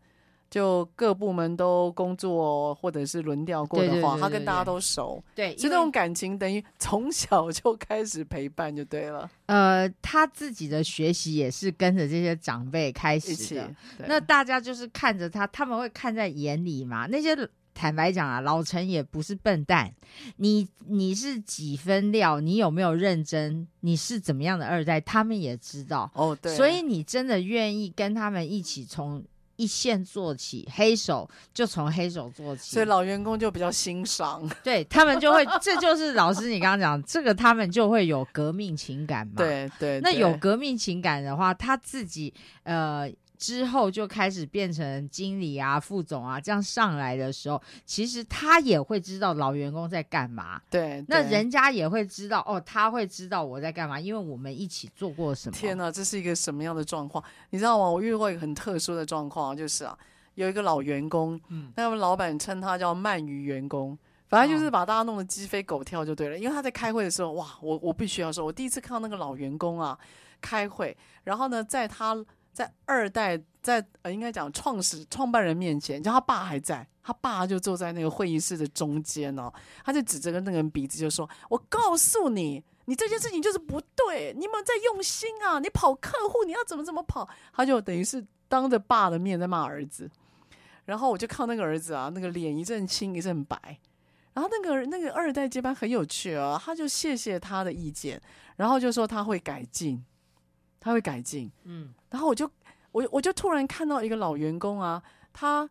[0.50, 9.30] 就各部门都工作或者是轮调过的话，他跟大家都熟，对，所以那种感情等于 从小就开始陪伴就对了。
[9.46, 13.74] 呃，他自己的学习也是跟着这些长辈开始的，
[14.06, 17.06] 那大家就是看着他，他们会看在眼里嘛。
[17.06, 17.36] 那些
[17.74, 19.94] 坦白讲啊，老陈也不是笨蛋，
[20.38, 26.36] 你你是几分料，你有没有认真，你是怎么样的二代，他们也知道哦。
[26.40, 29.24] 对，所以你真的愿意跟他们一起从
[29.58, 39.34] 一线做起，黑手就从黑手做起，所以老员工就比较欣赏， 对他们就会， 这就是老师你刚刚讲这个，他们就会有革命情感嘛。
[39.36, 42.32] 对对，对，那有革命情感的话，他自己
[42.62, 43.10] 呃。
[43.38, 50.60] 之后就开始变成经理啊、副总啊，这样上来的时候，其实他也会知道老员工在干嘛。
[50.68, 55.56] 对，那人家也会知道哦，他会知道我在干嘛，因为我们一起做过什么。
[55.56, 57.22] 天哪，这是一个什么样的状况？
[57.50, 57.88] 你知道吗？
[57.88, 59.96] 我遇过一个很特殊的状况，就是啊，
[60.34, 63.96] 有一个老员工，嗯，那们老板称他叫鳗鱼员工，
[64.28, 66.36] 反正就是把大家弄得鸡飞狗跳就对了。
[66.36, 69.96] 因为他在开会的时候，哇，我我必须要说，我第一次看到那个老员工啊
[70.40, 72.16] 开会，然后呢，在他。
[72.58, 79.48] 在二代在呃，应该讲创始创办人面前，就他爸还在，他爸就坐在那个会议室的中间哦，
[79.84, 85.60] 他就指着个那个人鼻子就说：“我告诉你，你这件事情就是不对，你有没有在用心啊？
[85.60, 90.10] 你跑客户，你要怎么怎么跑？”他就等于是当着爸的面在骂儿子，
[90.84, 93.78] 然后我就看那个儿子啊，那个脸一阵青一阵白，
[94.32, 98.20] 然后那个那个二代接班很有趣啊，他就谢谢他的意见，
[98.56, 100.04] 然后就说他会改进。
[100.80, 102.50] 他会改进，嗯，然后我就
[102.92, 105.02] 我我就突然看到一个老员工啊，
[105.32, 105.68] 他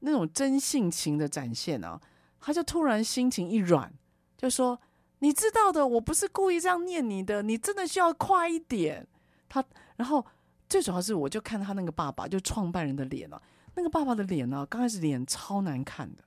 [0.00, 2.00] 那种真性情的展现啊，
[2.40, 3.92] 他就突然心情一软，
[4.36, 4.80] 就说
[5.18, 9.06] ：“你知道的，我不是故意这样念你的，你真的需要快一点。”
[9.48, 9.62] 他，
[9.96, 10.24] 然后
[10.68, 13.42] 最主要是，我就看他那个爸爸，就创办人的脸啊，
[13.74, 16.22] 那个爸爸的脸呢、啊，刚开始脸超难看的，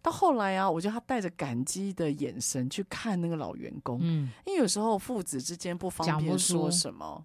[0.00, 7.24] 到后来啊，我觉得他带着感激的眼神去看那个老员工，嗯，因为有时候父子之间不方便说什么。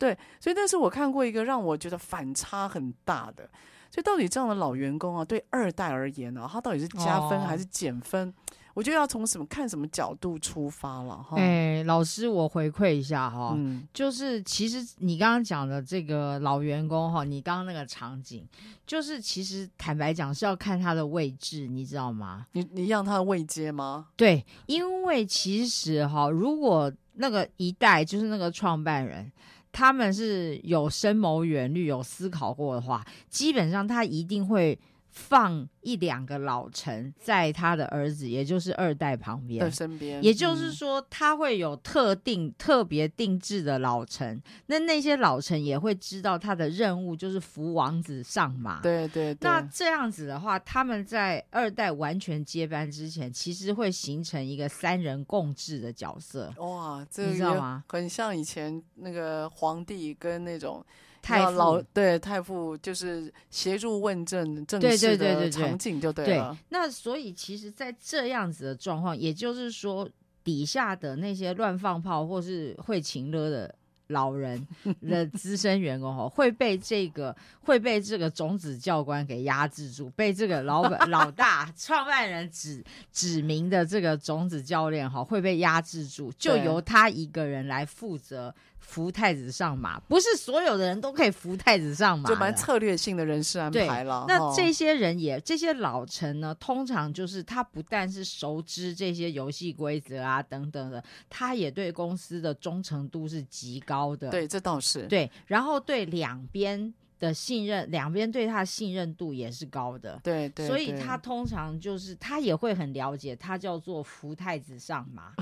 [0.00, 3.44] 对，所以但是我看过一个让我觉得反差很大的，
[3.90, 8.30] 所以到底这样的老员工啊，对二代而言呢、啊，他到底是加分还是减分？
[8.30, 8.34] 哦、
[8.72, 11.36] 我觉得要从什么看什么角度出发了哈。
[11.36, 18.48] 哎，老师，我回馈一下哈，嗯，就是其实你刚刚讲的这个老员工哈，你刚刚那个场景，
[18.86, 22.46] 就是其实坦白讲是要看他的位置，你知道吗？
[22.52, 24.06] 你你让他的位阶吗？
[24.16, 29.30] 对，因为其实哈，如果那个一代就是那个创办人。
[29.72, 34.78] 他们是有深谋远虑、有思考过的话，基本上他一定会
[35.10, 40.22] 放一两个老臣在他的儿子，也就是二代旁边的身边。
[40.22, 44.40] 也就是说，他会有特定、嗯、特别定制的老臣。
[44.66, 48.80] 那那些老臣也会知道他的任务就是扶王子上马。
[48.80, 49.38] 对对对。
[49.42, 56.52] 那这样子的话，他们在二代完全接班之前，其实会形成一个三人共治的角色。
[56.58, 57.84] 哇，这你知道吗？
[57.88, 60.84] 很像以前那个皇帝跟那种。
[61.22, 66.52] 太老对太傅就是协助问政政事的场景就对了。
[66.52, 70.08] 对，那所以其实，在这样子的状况，也就是说，
[70.42, 73.74] 底下的那些乱放炮或是会情勒的。
[74.10, 74.66] 老人
[75.08, 90.00] 的资深员工哈会被这个会被这个种子教官给压制住，被这个老板 老大创办人指指明的这个种子教练哈会被压制住，就由他一个人来负责扶太子上马。
[90.00, 94.24] 不是所有的人都可以扶太子上马，就蛮策略性的人事安排了。
[94.26, 104.10] 那这些人也这些老臣呢，通常就是他不但是熟知这些游戏规则啊等等的，他也对公司的忠诚度是极高。
[104.16, 110.18] 的对，这倒是对，然后对两边的信任，两边对他的信任度也是高的。
[110.22, 115.32] 对对，所以他通常就是他也会很了解，他叫做扶太子上马，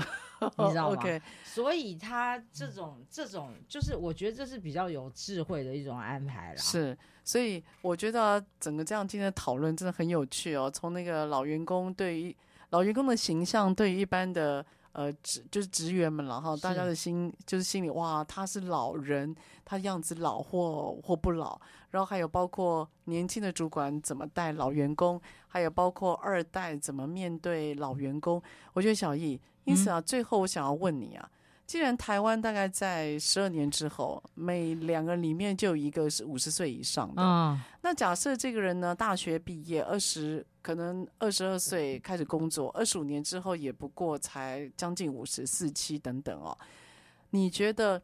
[0.57, 1.21] 你知道吗？Okay.
[1.43, 6.55] 所以他这种这种就是我觉得这是比较有智慧的一种安排啦。
[6.57, 10.69] 是，所以我觉得整个这样今天的讨论真的很有趣哦。
[10.69, 12.35] 从那个老员工对于
[12.69, 14.65] 老员工的形象，对于一般的。
[14.91, 21.59] 呃，职就是职员们了哈，大家的心就是心里哇，他是老人，他样子老或或不老，
[21.91, 28.41] 然后还有包括年轻的主管怎么带老员工，还有包括二代怎么面对老员工。
[28.73, 31.29] 我觉得小易，因此啊，嗯、最后我想要问你啊。
[31.69, 46.57] 既然台湾大概在十二年之后，每两个人里面就有一个是五十岁以上的，嗯，那假设这个人呢，大学毕业二十，可能二十二岁开始工作，二十五年之后也不过才将近五十四七等等哦。
[47.29, 48.01] 你觉得，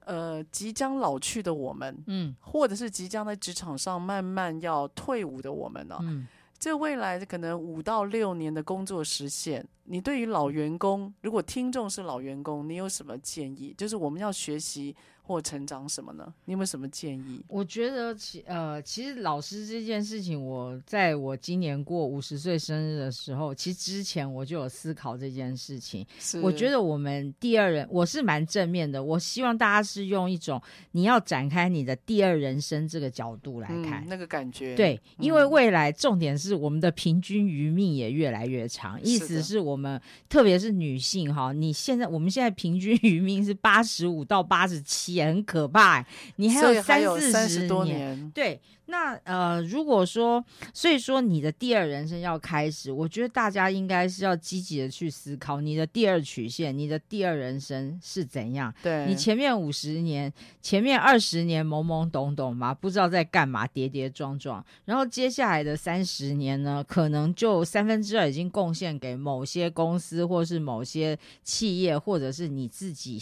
[0.00, 5.96] 呃，即将老去的我们，嗯，或者是即将在职场上慢慢要退伍的我们呢？
[6.02, 6.28] 嗯。
[6.58, 13.74] 这未来可能五到六年的工作实现，你对于老员工，如果听众是老员工，你有什么建议？
[13.76, 14.94] 就是我们要学习。
[15.26, 16.32] 或成长什么呢？
[16.44, 17.42] 你有没有什么建议？
[17.48, 26.06] 我觉得其呃，其实老师这件事情，我在我今年过五十岁生日的时候，其实之前我就有思考这件事情。
[26.40, 29.02] 我觉得我们第二人，我是蛮正面的。
[29.02, 30.62] 我希望大家是用一种
[30.92, 34.76] 你要展开你的第二人生这个角度来看，嗯、那个感觉。
[34.76, 45.15] 对，因为未来重点是我们的平均余命也越来越长，意思是我们特别是女性哈，你现在我们现在平均余命是八十五到八十七。
[45.16, 46.04] 也很可怕，
[46.36, 48.30] 你还有三四十多年。
[48.34, 58.72] 对，那呃，如果说，所以说你的第二人生要开始，我觉得大家应该是要积极的去思考你的第二曲线，你的第二人生是怎样。
[58.82, 73.16] 对，你前面五十年，前面二十年懵懵懂懂嘛，不知道在干嘛，跌跌撞撞，然后接下来的三十年呢，可能就三分之二已经贡献给某些公司，或是某些企业，或者是你自己。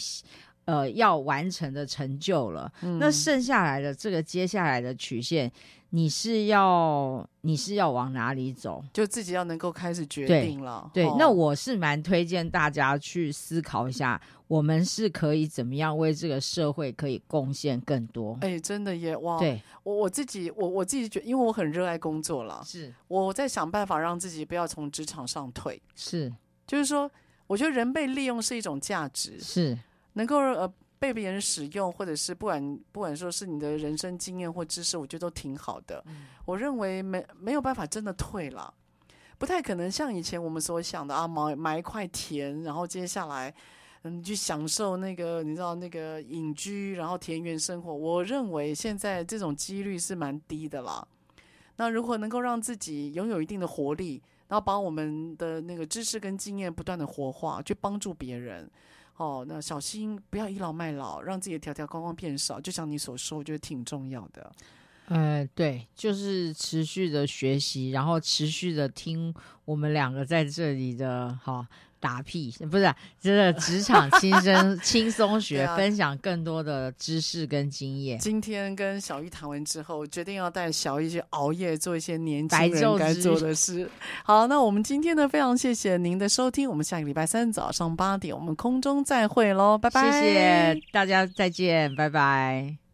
[0.65, 5.51] 呃，要完成的成就了，嗯，那剩下来的这个接下来的曲线，
[5.91, 8.83] 你是要你是要往哪里走？
[8.91, 10.89] 就自己要能够开始决定了。
[10.91, 18.35] 对，对哦，那我是蛮推荐大家去思考一下，我们是可以怎么样为这个社会可以贡献更多？
[18.41, 19.15] 哎，真的耶！
[19.17, 25.79] 哇，对我我自己我我自己觉得，因为我很热爱工作了，是我在想办法让自己不要从职场上退。
[25.93, 26.33] 是，
[26.65, 27.09] 就是说，
[27.45, 29.39] 我觉得人被利用是一种价值。
[29.39, 29.77] 是。
[30.15, 36.03] 能够呃被别人使用，或者是不管不管说是你的人生经验或知识，我觉得都挺好的。
[36.07, 38.73] 嗯、我认为没没有办法真的退了，
[39.37, 43.53] 不太可能像以前我们所想的啊，买买一块田，然后接下来
[44.03, 47.93] 嗯去享受那个你知道那个隐居，然后田园生活。
[47.93, 51.05] 我认为现在这种几率是蛮低的啦。
[51.75, 58.71] 那如果能够让自己拥有一定的活力，然后把我们的那个知识跟经验不断的活化，去帮助别人。
[59.17, 62.59] 哦，那小心不要倚老卖老，让自己的条条框框变少。
[62.59, 64.51] 就像你所说，我觉得挺重要的。
[65.07, 71.67] 呃，对，就是持续的学习，然后持续的听我们两个在这里的哈。
[71.99, 78.19] 打屁 不是，真的职场轻松 轻松学，啊，分享更多的知识跟经验。
[78.19, 83.89] 今天跟小玉谈完之后，决定要带小玉去熬夜做一些年轻人该做的事。
[84.23, 90.21] 好，那我们今天呢，非常谢谢您的收听，我们下个礼拜三早上八点，我们空中再会喽，拜拜！
[90.21, 92.84] 谢谢大家，再见，拜拜。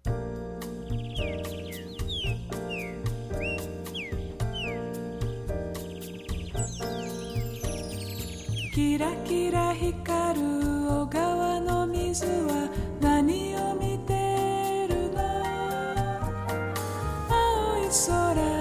[8.74, 10.48] キラキラ光る
[10.90, 12.70] 小川の水は
[13.02, 15.20] 何を見てるの？
[17.30, 18.61] 青い空